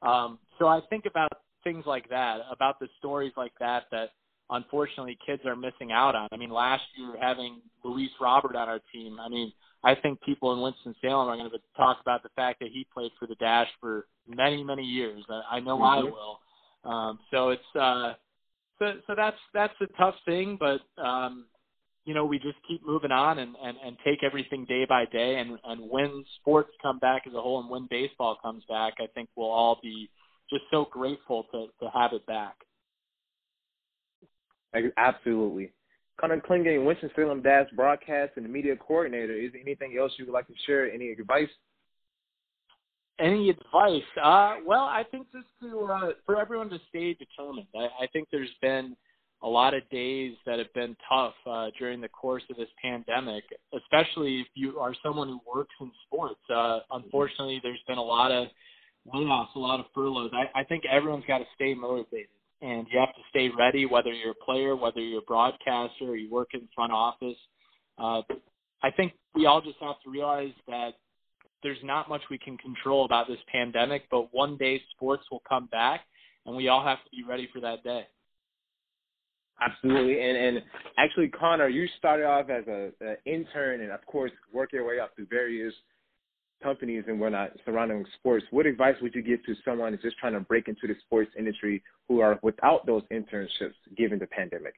Um, 0.00 0.38
so 0.60 0.68
I 0.68 0.78
think 0.90 1.06
about 1.06 1.32
things 1.64 1.82
like 1.84 2.08
that, 2.10 2.38
about 2.52 2.78
the 2.78 2.86
stories 2.98 3.32
like 3.36 3.50
that 3.58 3.84
that 3.90 4.10
unfortunately 4.48 5.18
kids 5.26 5.42
are 5.44 5.56
missing 5.56 5.90
out 5.90 6.14
on. 6.14 6.28
I 6.30 6.36
mean, 6.36 6.50
last 6.50 6.84
year 6.96 7.16
having 7.20 7.60
Luis 7.82 8.10
Robert 8.20 8.54
on 8.54 8.68
our 8.68 8.80
team, 8.92 9.18
I 9.18 9.28
mean, 9.28 9.52
I 9.82 9.96
think 9.96 10.20
people 10.22 10.52
in 10.52 10.60
Winston 10.60 10.94
Salem 11.00 11.28
are 11.28 11.36
going 11.36 11.50
to 11.50 11.58
talk 11.76 11.98
about 12.00 12.22
the 12.22 12.28
fact 12.36 12.60
that 12.60 12.68
he 12.72 12.86
played 12.94 13.10
for 13.18 13.26
the 13.26 13.34
Dash 13.36 13.68
for 13.80 14.06
many, 14.28 14.62
many 14.62 14.84
years. 14.84 15.24
I, 15.28 15.56
I 15.56 15.60
know 15.60 15.78
mm-hmm. 15.78 15.84
I 15.84 16.02
will. 16.04 16.38
Um, 16.84 17.18
so 17.32 17.48
it's 17.48 17.74
uh, 17.74 18.12
so 18.78 18.92
so 19.08 19.14
that's 19.16 19.36
that's 19.52 19.74
a 19.80 19.86
tough 19.98 20.14
thing, 20.24 20.56
but 20.60 20.80
um, 21.02 21.46
you 22.06 22.14
know 22.14 22.24
we 22.24 22.38
just 22.38 22.56
keep 22.66 22.86
moving 22.86 23.10
on 23.10 23.38
and, 23.38 23.54
and 23.62 23.76
and 23.84 23.96
take 24.04 24.22
everything 24.22 24.64
day 24.64 24.86
by 24.88 25.04
day. 25.04 25.38
And 25.38 25.58
and 25.64 25.90
when 25.90 26.24
sports 26.40 26.70
come 26.80 26.98
back 26.98 27.24
as 27.26 27.34
a 27.34 27.40
whole, 27.42 27.60
and 27.60 27.68
when 27.68 27.86
baseball 27.90 28.38
comes 28.40 28.64
back, 28.68 28.94
I 28.98 29.06
think 29.14 29.28
we'll 29.36 29.50
all 29.50 29.78
be 29.82 30.08
just 30.48 30.62
so 30.70 30.86
grateful 30.90 31.44
to 31.52 31.66
to 31.82 31.90
have 31.92 32.12
it 32.14 32.24
back. 32.26 32.54
Absolutely. 34.96 35.72
Conor 36.20 36.40
Clingen, 36.40 36.84
Winston-Salem 36.84 37.42
Dash 37.42 37.68
broadcast 37.74 38.32
and 38.36 38.44
the 38.44 38.48
media 38.48 38.74
coordinator. 38.76 39.34
Is 39.34 39.52
there 39.52 39.60
anything 39.60 39.96
else 39.98 40.12
you 40.18 40.26
would 40.26 40.32
like 40.32 40.46
to 40.46 40.54
share? 40.66 40.90
Any 40.90 41.10
advice? 41.10 41.48
Any 43.18 43.50
advice? 43.50 44.02
Uh, 44.22 44.56
well, 44.66 44.84
I 44.84 45.02
think 45.10 45.26
just 45.32 45.46
to 45.62 45.84
uh, 45.84 46.10
for 46.24 46.38
everyone 46.40 46.68
to 46.70 46.78
stay 46.88 47.14
determined. 47.14 47.66
I, 47.74 48.04
I 48.04 48.06
think 48.12 48.28
there's 48.30 48.54
been 48.60 48.96
a 49.46 49.48
lot 49.48 49.74
of 49.74 49.88
days 49.90 50.34
that 50.44 50.58
have 50.58 50.72
been 50.74 50.96
tough 51.08 51.34
uh, 51.46 51.68
during 51.78 52.00
the 52.00 52.08
course 52.08 52.42
of 52.50 52.56
this 52.56 52.68
pandemic, 52.82 53.44
especially 53.72 54.40
if 54.40 54.48
you 54.54 54.78
are 54.80 54.92
someone 55.04 55.28
who 55.28 55.40
works 55.46 55.74
in 55.80 55.90
sports. 56.04 56.40
Uh, 56.52 56.80
unfortunately, 56.90 57.60
there's 57.62 57.82
been 57.86 57.98
a 57.98 58.02
lot 58.02 58.32
of 58.32 58.48
layoffs, 59.14 59.54
a 59.54 59.58
lot 59.58 59.78
of 59.78 59.86
furloughs. 59.94 60.32
I, 60.34 60.60
I 60.60 60.64
think 60.64 60.82
everyone's 60.90 61.24
got 61.28 61.38
to 61.38 61.44
stay 61.54 61.74
motivated 61.74 62.26
and 62.60 62.86
you 62.90 62.98
have 62.98 63.14
to 63.14 63.20
stay 63.30 63.50
ready, 63.56 63.86
whether 63.86 64.12
you're 64.12 64.32
a 64.32 64.44
player, 64.44 64.74
whether 64.74 65.00
you're 65.00 65.20
a 65.20 65.22
broadcaster, 65.22 66.06
or 66.06 66.16
you 66.16 66.30
work 66.30 66.48
in 66.54 66.66
front 66.74 66.92
office. 66.92 67.36
Uh, 67.98 68.22
I 68.82 68.90
think 68.96 69.12
we 69.34 69.46
all 69.46 69.60
just 69.60 69.76
have 69.80 70.00
to 70.04 70.10
realize 70.10 70.52
that 70.66 70.94
there's 71.62 71.78
not 71.84 72.08
much 72.08 72.22
we 72.30 72.38
can 72.38 72.56
control 72.58 73.04
about 73.04 73.28
this 73.28 73.38
pandemic, 73.52 74.04
but 74.10 74.32
one 74.34 74.56
day 74.56 74.80
sports 74.94 75.24
will 75.30 75.42
come 75.48 75.66
back, 75.66 76.00
and 76.46 76.56
we 76.56 76.68
all 76.68 76.82
have 76.82 76.98
to 77.04 77.10
be 77.10 77.22
ready 77.28 77.48
for 77.52 77.60
that 77.60 77.84
day. 77.84 78.06
Absolutely, 79.60 80.20
and 80.20 80.36
and 80.36 80.62
actually, 80.98 81.28
Conor, 81.28 81.68
you 81.68 81.86
started 81.98 82.26
off 82.26 82.50
as 82.50 82.66
a, 82.66 82.90
an 83.00 83.16
intern, 83.24 83.80
and 83.80 83.90
of 83.90 84.04
course, 84.04 84.30
work 84.52 84.72
your 84.72 84.86
way 84.86 85.00
up 85.00 85.16
through 85.16 85.26
various 85.30 85.72
companies 86.62 87.04
and 87.06 87.20
whatnot 87.20 87.50
surrounding 87.64 88.04
sports, 88.18 88.44
what 88.50 88.66
advice 88.66 88.96
would 89.02 89.14
you 89.14 89.22
give 89.22 89.44
to 89.44 89.54
someone 89.64 89.92
who's 89.92 90.02
just 90.02 90.18
trying 90.18 90.32
to 90.32 90.40
break 90.40 90.68
into 90.68 90.86
the 90.86 90.94
sports 91.04 91.30
industry 91.38 91.82
who 92.08 92.20
are 92.20 92.38
without 92.42 92.86
those 92.86 93.02
internships 93.12 93.74
given 93.96 94.18
the 94.18 94.26
pandemic? 94.26 94.74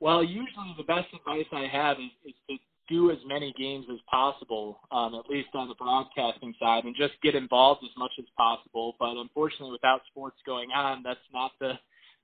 Well, 0.00 0.22
usually 0.22 0.74
the 0.76 0.84
best 0.84 1.08
advice 1.14 1.46
I 1.52 1.66
have 1.70 1.96
is, 1.98 2.10
is 2.24 2.34
to 2.48 2.56
do 2.88 3.10
as 3.10 3.18
many 3.26 3.52
games 3.58 3.86
as 3.92 3.98
possible, 4.10 4.80
um, 4.90 5.14
at 5.14 5.28
least 5.28 5.48
on 5.54 5.68
the 5.68 5.74
broadcasting 5.74 6.54
side, 6.58 6.84
and 6.84 6.94
just 6.96 7.14
get 7.22 7.34
involved 7.34 7.82
as 7.84 7.90
much 7.98 8.12
as 8.18 8.24
possible. 8.36 8.94
But 8.98 9.16
unfortunately, 9.16 9.72
without 9.72 10.00
sports 10.10 10.36
going 10.46 10.70
on, 10.70 11.02
that's 11.02 11.18
not 11.32 11.52
the 11.60 11.72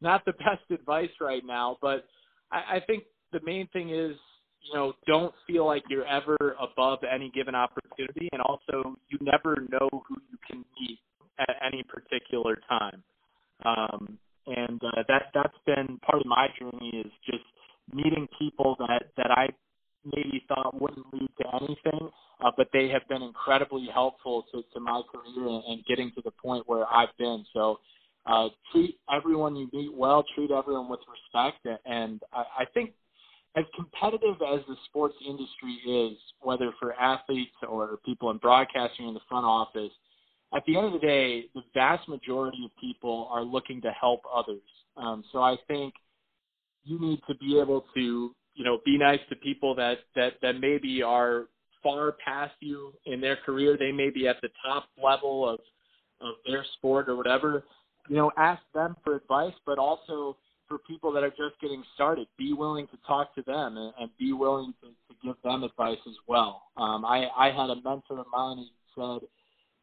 not 0.01 0.25
the 0.25 0.33
best 0.45 0.71
advice 0.71 1.11
right 1.21 1.43
now. 1.45 1.79
But 1.81 2.07
I, 2.51 2.77
I 2.77 2.81
think 2.87 3.05
the 3.33 3.41
main 3.45 3.69
thing 3.69 3.91
is 3.91 4.17
you 4.65 4.79
know, 4.79 4.95
don't 5.07 5.35
feel 5.47 5.67
like 5.67 5.83
you're 5.89 6.07
ever 6.07 6.57
above 6.61 7.01
any 7.05 7.31
given 7.35 7.55
opportunity, 7.55 8.29
and 8.33 8.41
also 8.43 8.97
you 9.09 9.19
never 9.21 9.57
know 9.71 9.89
who 9.91 10.17
you 10.31 10.39
can 10.49 10.65
meet 10.81 10.99
at 11.39 11.57
any 11.67 11.83
particular 11.83 12.59
time. 12.69 13.03
Um, 13.65 14.19
and 14.47 14.81
uh, 14.83 15.03
that 15.09 15.25
that's 15.35 15.57
been 15.67 15.99
part 15.99 16.21
of 16.21 16.27
my 16.27 16.49
journey 16.59 17.03
is 17.05 17.13
just 17.25 17.45
meeting 17.93 18.29
people 18.39 18.77
that 18.79 19.11
that 19.17 19.31
I 19.31 19.49
maybe 20.05 20.45
thought 20.49 20.81
wouldn't 20.81 21.07
lead 21.13 21.31
to 21.41 21.45
anything, 21.63 22.11
uh, 22.45 22.51
but 22.57 22.69
they 22.73 22.89
have 22.89 23.07
been 23.09 23.23
incredibly 23.23 23.89
helpful 23.93 24.45
to, 24.53 24.63
to 24.75 24.81
my 24.81 25.01
career 25.11 25.49
and, 25.49 25.65
and 25.67 25.85
getting 25.87 26.11
to 26.13 26.21
the 26.23 26.31
point 26.31 26.65
where 26.67 26.85
I've 26.93 27.17
been. 27.19 27.45
So 27.55 27.81
uh, 28.27 28.49
treat 28.73 28.99
everyone 29.15 29.57
you 29.57 29.69
meet 29.73 29.93
well, 29.95 30.25
treat 30.35 30.51
everyone 30.51 30.89
with 30.89 31.01
respect, 31.09 31.67
and 31.87 32.21
I, 32.33 32.45
I 32.61 32.65
think 32.73 32.93
as 33.57 33.65
competitive 33.77 34.37
as 34.53 34.61
the 34.67 34.77
sports 34.87 35.15
industry 35.27 35.75
is, 35.87 36.19
whether 36.41 36.73
for 36.81 36.93
athletes 36.95 37.55
or 37.69 37.99
people 38.05 38.31
in 38.31 38.39
broadcasting 38.39 39.07
in 39.07 39.15
the 39.15 39.21
front 39.29 39.47
office, 39.47 39.93
at 40.55 40.65
the 40.67 40.77
end 40.77 40.87
of 40.87 40.93
the 40.93 40.99
day, 40.99 41.45
the 41.55 41.63
vast 41.73 42.09
majority 42.09 42.65
of 42.65 42.71
people 42.81 43.29
are 43.31 43.43
looking 43.43 43.81
to 43.83 43.91
help 43.91 44.23
others. 44.33 44.63
Um, 44.97 45.25
so 45.33 45.41
I 45.41 45.57
think 45.69 45.95
you 46.85 47.01
need 47.01 47.21
to 47.29 47.35
be 47.37 47.59
able 47.61 47.85
to, 47.95 48.35
you 48.55 48.65
know, 48.65 48.79
be 48.85 48.99
nice 48.99 49.21
to 49.31 49.37
people 49.37 49.75
that 49.77 49.99
that 50.15 50.35
that 50.43 50.61
maybe 50.61 51.03
are 51.03 51.47
far 51.83 52.17
past 52.25 52.55
you 52.61 52.93
in 53.07 53.21
their 53.21 53.37
career. 53.37 53.77
They 53.79 53.93
may 53.93 54.11
be 54.11 54.29
at 54.29 54.37
the 54.43 54.49
top 54.65 54.89
level 55.03 55.49
of 55.49 55.59
of 56.21 56.35
their 56.47 56.65
sport 56.77 57.09
or 57.09 57.17
whatever. 57.17 57.65
You 58.09 58.17
know, 58.17 58.33
ask 58.37 58.63
them 58.75 58.97
for 59.03 59.17
advice, 59.17 59.55
but 59.65 59.79
also 59.79 60.37
for 60.69 60.79
people 60.79 61.13
that 61.13 61.23
are 61.23 61.31
just 61.31 61.61
getting 61.61 61.83
started. 61.95 62.27
Be 62.39 62.53
willing 62.53 62.87
to 62.89 62.99
talk 63.07 63.35
to 63.35 63.43
them 63.43 63.77
and, 63.77 63.93
and 63.99 64.11
be 64.19 64.33
willing 64.33 64.75
to, 64.83 64.89
to 64.89 65.21
give 65.23 65.37
them 65.43 65.63
advice 65.63 65.99
as 66.07 66.17
well. 66.27 66.63
Um, 66.77 67.05
I, 67.05 67.27
I 67.37 67.47
had 67.47 67.71
a 67.71 67.77
mentor 67.77 68.21
of 68.21 68.27
mine 68.33 68.67
who 68.95 69.21
said, 69.21 69.29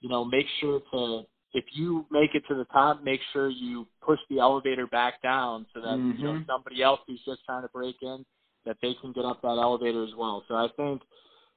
you 0.01 0.09
know, 0.09 0.25
make 0.25 0.45
sure 0.59 0.81
to 0.91 1.23
if 1.53 1.65
you 1.73 2.05
make 2.09 2.33
it 2.33 2.43
to 2.47 2.55
the 2.55 2.65
top, 2.65 3.03
make 3.03 3.19
sure 3.33 3.49
you 3.49 3.87
push 4.01 4.19
the 4.29 4.39
elevator 4.39 4.87
back 4.87 5.21
down 5.21 5.65
so 5.73 5.81
that 5.81 5.87
mm-hmm. 5.87 6.17
you 6.17 6.23
know 6.23 6.33
mm-hmm. 6.33 6.49
somebody 6.49 6.81
else 6.81 7.01
who's 7.07 7.21
just 7.25 7.43
trying 7.45 7.61
to 7.61 7.67
break 7.69 7.95
in 8.01 8.25
that 8.65 8.77
they 8.81 8.93
can 9.01 9.11
get 9.11 9.25
up 9.25 9.41
that 9.41 9.47
elevator 9.47 10.03
as 10.03 10.11
well. 10.17 10.43
So 10.47 10.55
I 10.55 10.67
think 10.77 11.01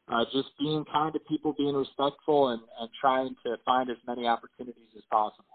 uh, 0.09 0.25
just 0.33 0.49
being 0.59 0.85
kind 0.93 1.13
to 1.13 1.21
people, 1.21 1.55
being 1.57 1.77
respectful, 1.77 2.49
and, 2.49 2.63
and 2.81 2.89
trying 3.01 3.37
to 3.45 3.57
find 3.65 3.91
as 3.91 3.97
many 4.07 4.27
opportunities 4.27 4.91
as 4.97 5.03
possible. 5.11 5.54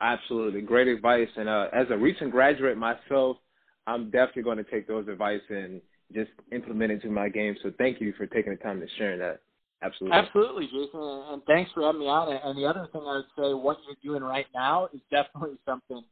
Absolutely, 0.00 0.60
great 0.60 0.88
advice. 0.88 1.28
And 1.36 1.48
uh, 1.48 1.66
as 1.72 1.86
a 1.90 1.96
recent 1.96 2.30
graduate 2.30 2.76
myself, 2.76 3.38
I'm 3.86 4.10
definitely 4.10 4.42
going 4.42 4.58
to 4.58 4.64
take 4.64 4.86
those 4.86 5.08
advice 5.08 5.40
and 5.48 5.80
just 6.12 6.30
implement 6.52 6.92
it 6.92 6.94
into 6.96 7.08
my 7.08 7.28
game. 7.28 7.56
So 7.62 7.72
thank 7.78 8.00
you 8.00 8.12
for 8.16 8.26
taking 8.26 8.52
the 8.52 8.58
time 8.58 8.80
to 8.80 8.86
sharing 8.98 9.18
that. 9.20 9.40
Absolutely. 9.82 10.18
Absolutely, 10.18 10.66
Jason, 10.66 11.00
and 11.02 11.42
thanks 11.44 11.70
for 11.72 11.82
having 11.82 12.00
me 12.00 12.06
on. 12.06 12.32
And 12.32 12.58
the 12.58 12.64
other 12.64 12.88
thing 12.92 13.02
I 13.02 13.16
would 13.16 13.26
say, 13.36 13.52
what 13.52 13.76
you're 13.86 13.96
doing 14.02 14.22
right 14.22 14.46
now 14.54 14.88
is 14.92 15.00
definitely 15.10 15.58
something 15.66 16.02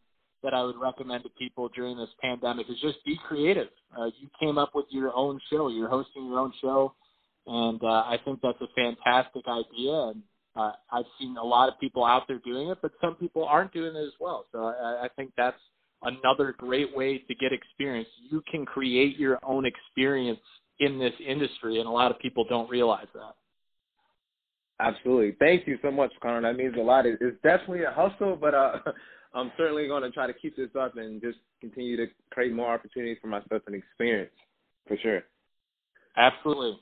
that 0.42 0.53
I 0.53 0.62
would 0.62 0.77
recommend 0.77 1.25
to 1.25 1.31
people 1.31 1.70
during 1.75 1.97
this 1.97 2.11
pandemic 2.20 2.68
is 2.68 2.77
just 2.83 3.03
be 3.07 3.18
creative. 3.27 3.68
Uh, 3.99 4.07
you 4.20 4.29
came 4.38 4.59
up 4.59 4.75
with 4.75 4.85
your 4.90 5.14
own 5.16 5.40
show. 5.51 5.68
You're 5.68 5.88
hosting 5.88 6.27
your 6.27 6.38
own 6.38 6.53
show, 6.61 6.94
and 7.47 7.83
uh, 7.83 7.87
I 7.87 8.18
think 8.25 8.40
that's 8.42 8.61
a 8.61 8.68
fantastic 8.77 9.44
idea. 9.49 9.92
And 9.92 10.23
uh, 10.57 10.73
I've 10.90 11.05
seen 11.19 11.37
a 11.37 11.43
lot 11.43 11.69
of 11.69 11.79
people 11.81 12.05
out 12.05 12.25
there 12.29 12.40
doing 12.45 12.69
it, 12.69 12.79
but 12.81 12.93
some 13.01 13.14
people 13.17 13.45
aren't 13.45 13.73
doing 13.73 13.97
it 13.97 13.99
as 13.99 14.12
well. 14.21 14.47
So 14.53 14.64
I, 14.64 15.05
I 15.05 15.09
think 15.17 15.33
that's 15.37 15.57
another 16.03 16.55
great 16.57 16.95
way 16.97 17.19
to 17.19 17.35
get 17.35 17.53
experience. 17.53 18.09
You 18.31 18.43
can 18.51 18.64
create 18.64 19.19
your 19.19 19.38
own 19.43 19.64
experience 19.67 20.40
in 20.81 20.99
this 20.99 21.14
industry, 21.27 21.79
and 21.79 21.88
a 21.88 21.90
lot 21.90 22.11
of 22.11 22.19
people 22.19 22.45
don't 22.49 22.69
realize 22.69 23.07
that. 23.14 23.35
Absolutely. 24.81 25.37
Thank 25.38 25.67
you 25.67 25.79
so 25.83 25.90
much, 25.90 26.12
Conor. 26.21 26.43
That 26.43 26.57
means 26.57 26.75
a 26.77 26.83
lot. 26.83 27.07
It's 27.07 27.21
definitely 27.43 27.85
a 27.85 27.93
hustle, 27.93 28.37
but 28.37 28.55
uh, 28.55 28.79
I'm 29.35 29.53
certainly 29.57 29.87
going 29.87 30.03
to 30.03 30.11
try 30.11 30.27
to 30.27 30.33
keep 30.33 30.57
this 30.57 30.71
up 30.79 30.97
and 30.97 31.21
just 31.21 31.38
continue 31.61 31.97
to 31.97 32.07
create 32.31 32.53
more 32.53 32.73
opportunities 32.73 33.19
for 33.21 33.29
myself 33.29 33.62
and 33.67 33.77
experience, 33.77 34.33
for 34.87 34.97
sure. 35.03 35.23
Absolutely. 36.17 36.79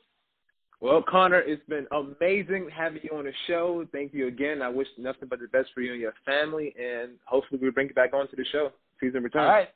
Well, 0.83 1.01
Conor, 1.01 1.39
it's 1.39 1.63
been 1.69 1.87
amazing 1.93 2.69
having 2.77 3.03
you 3.05 3.17
on 3.17 3.23
the 3.23 3.33
show. 3.47 3.87
Thank 3.93 4.13
you 4.13 4.27
again. 4.27 4.63
I 4.63 4.69
wish 4.69 4.89
nothing 4.99 5.29
but 5.29 5.39
the 5.39 5.47
best 5.47 5.69
for 5.73 5.81
you 5.81 5.93
and 5.93 6.01
your 6.01 6.13
family, 6.27 6.75
and 6.77 7.13
hopefully 7.25 7.61
we 7.63 7.71
bring 7.71 7.87
you 7.87 7.95
back 7.95 8.13
onto 8.13 8.35
the 8.35 8.45
show. 8.51 8.73
Season 8.99 9.23
return. 9.23 9.45
All 9.45 9.49
right. 9.49 9.69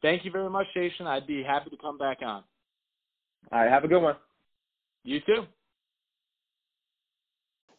Thank 0.00 0.24
you 0.24 0.30
very 0.30 0.48
much, 0.48 0.68
Jason. 0.72 1.08
I'd 1.08 1.26
be 1.26 1.42
happy 1.42 1.70
to 1.70 1.76
come 1.76 1.98
back 1.98 2.18
on. 2.22 2.44
All 3.50 3.58
right. 3.58 3.68
Have 3.68 3.82
a 3.82 3.88
good 3.88 4.00
one. 4.00 4.14
You 5.02 5.18
too. 5.26 5.42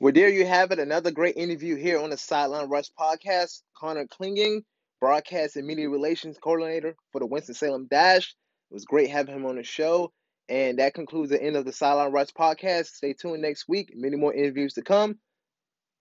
Well, 0.02 0.12
there 0.12 0.28
you 0.28 0.46
have 0.46 0.72
it. 0.72 0.80
Another 0.80 1.12
great 1.12 1.38
interview 1.38 1.78
here 1.78 1.98
on 1.98 2.10
the 2.10 2.18
Sideline 2.18 2.68
Rush 2.68 2.90
podcast. 3.00 3.62
Conor 3.74 4.06
Clingen, 4.08 4.66
broadcast 5.00 5.56
and 5.56 5.66
media 5.66 5.88
relations 5.90 6.38
coordinator 6.38 6.98
for 7.14 7.20
the 7.20 7.26
Winston-Salem 7.26 7.88
Dash. 7.90 8.36
It 8.70 8.74
was 8.74 8.84
great 8.84 9.10
having 9.10 9.34
him 9.34 9.46
on 9.46 9.56
the 9.56 9.64
show. 9.64 10.12
And 10.50 10.80
that 10.80 10.96
concludes 10.96 11.30
the 11.30 11.42
end 11.42 11.56
of 11.56 11.66
the 11.66 11.72
Sideline 11.72 12.12
Rush 12.12 12.30
podcast. 12.30 12.88
Stay 12.88 13.14
tuned 13.14 13.42
next 13.42 13.70
week. 13.70 13.94
Many 13.96 14.18
more 14.18 14.34
interviews 14.34 14.74
to 14.74 14.82
come. 14.82 15.20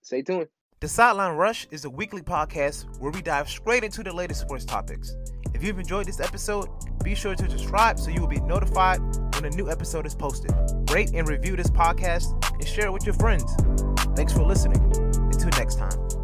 Stay 0.03 0.23
tuned. 0.23 0.49
The 0.81 0.89
Sideline 0.89 1.37
Rush 1.37 1.67
is 1.71 1.85
a 1.85 1.91
weekly 1.91 2.23
podcast 2.23 2.99
where 2.99 3.11
we 3.11 3.21
dive 3.21 3.49
straight 3.49 3.85
into 3.85 4.03
the 4.03 4.13
latest 4.13 4.41
sports 4.41 4.65
topics. 4.65 5.15
If 5.53 5.63
you've 5.63 5.79
enjoyed 5.79 6.07
this 6.07 6.21
episode, 6.21 6.69
be 7.03 7.15
sure 7.15 7.35
to 7.35 7.51
subscribe 7.51 7.99
so 7.99 8.11
you 8.11 8.21
will 8.21 8.29
be 8.29 8.41
notified 8.41 9.01
when 9.35 9.45
a 9.45 9.51
new 9.51 9.71
episode 9.71 10.07
is 10.07 10.15
posted. 10.15 10.53
Rate 10.91 11.11
and 11.15 11.29
review 11.29 11.57
this 11.57 11.69
podcast 11.69 12.33
and 12.55 12.67
share 12.67 12.87
it 12.87 12.93
with 12.93 13.05
your 13.05 13.15
friends. 13.15 13.55
Thanks 14.15 14.33
for 14.33 14.45
listening. 14.45 14.81
Until 15.33 15.51
next 15.59 15.79
time. 15.79 16.18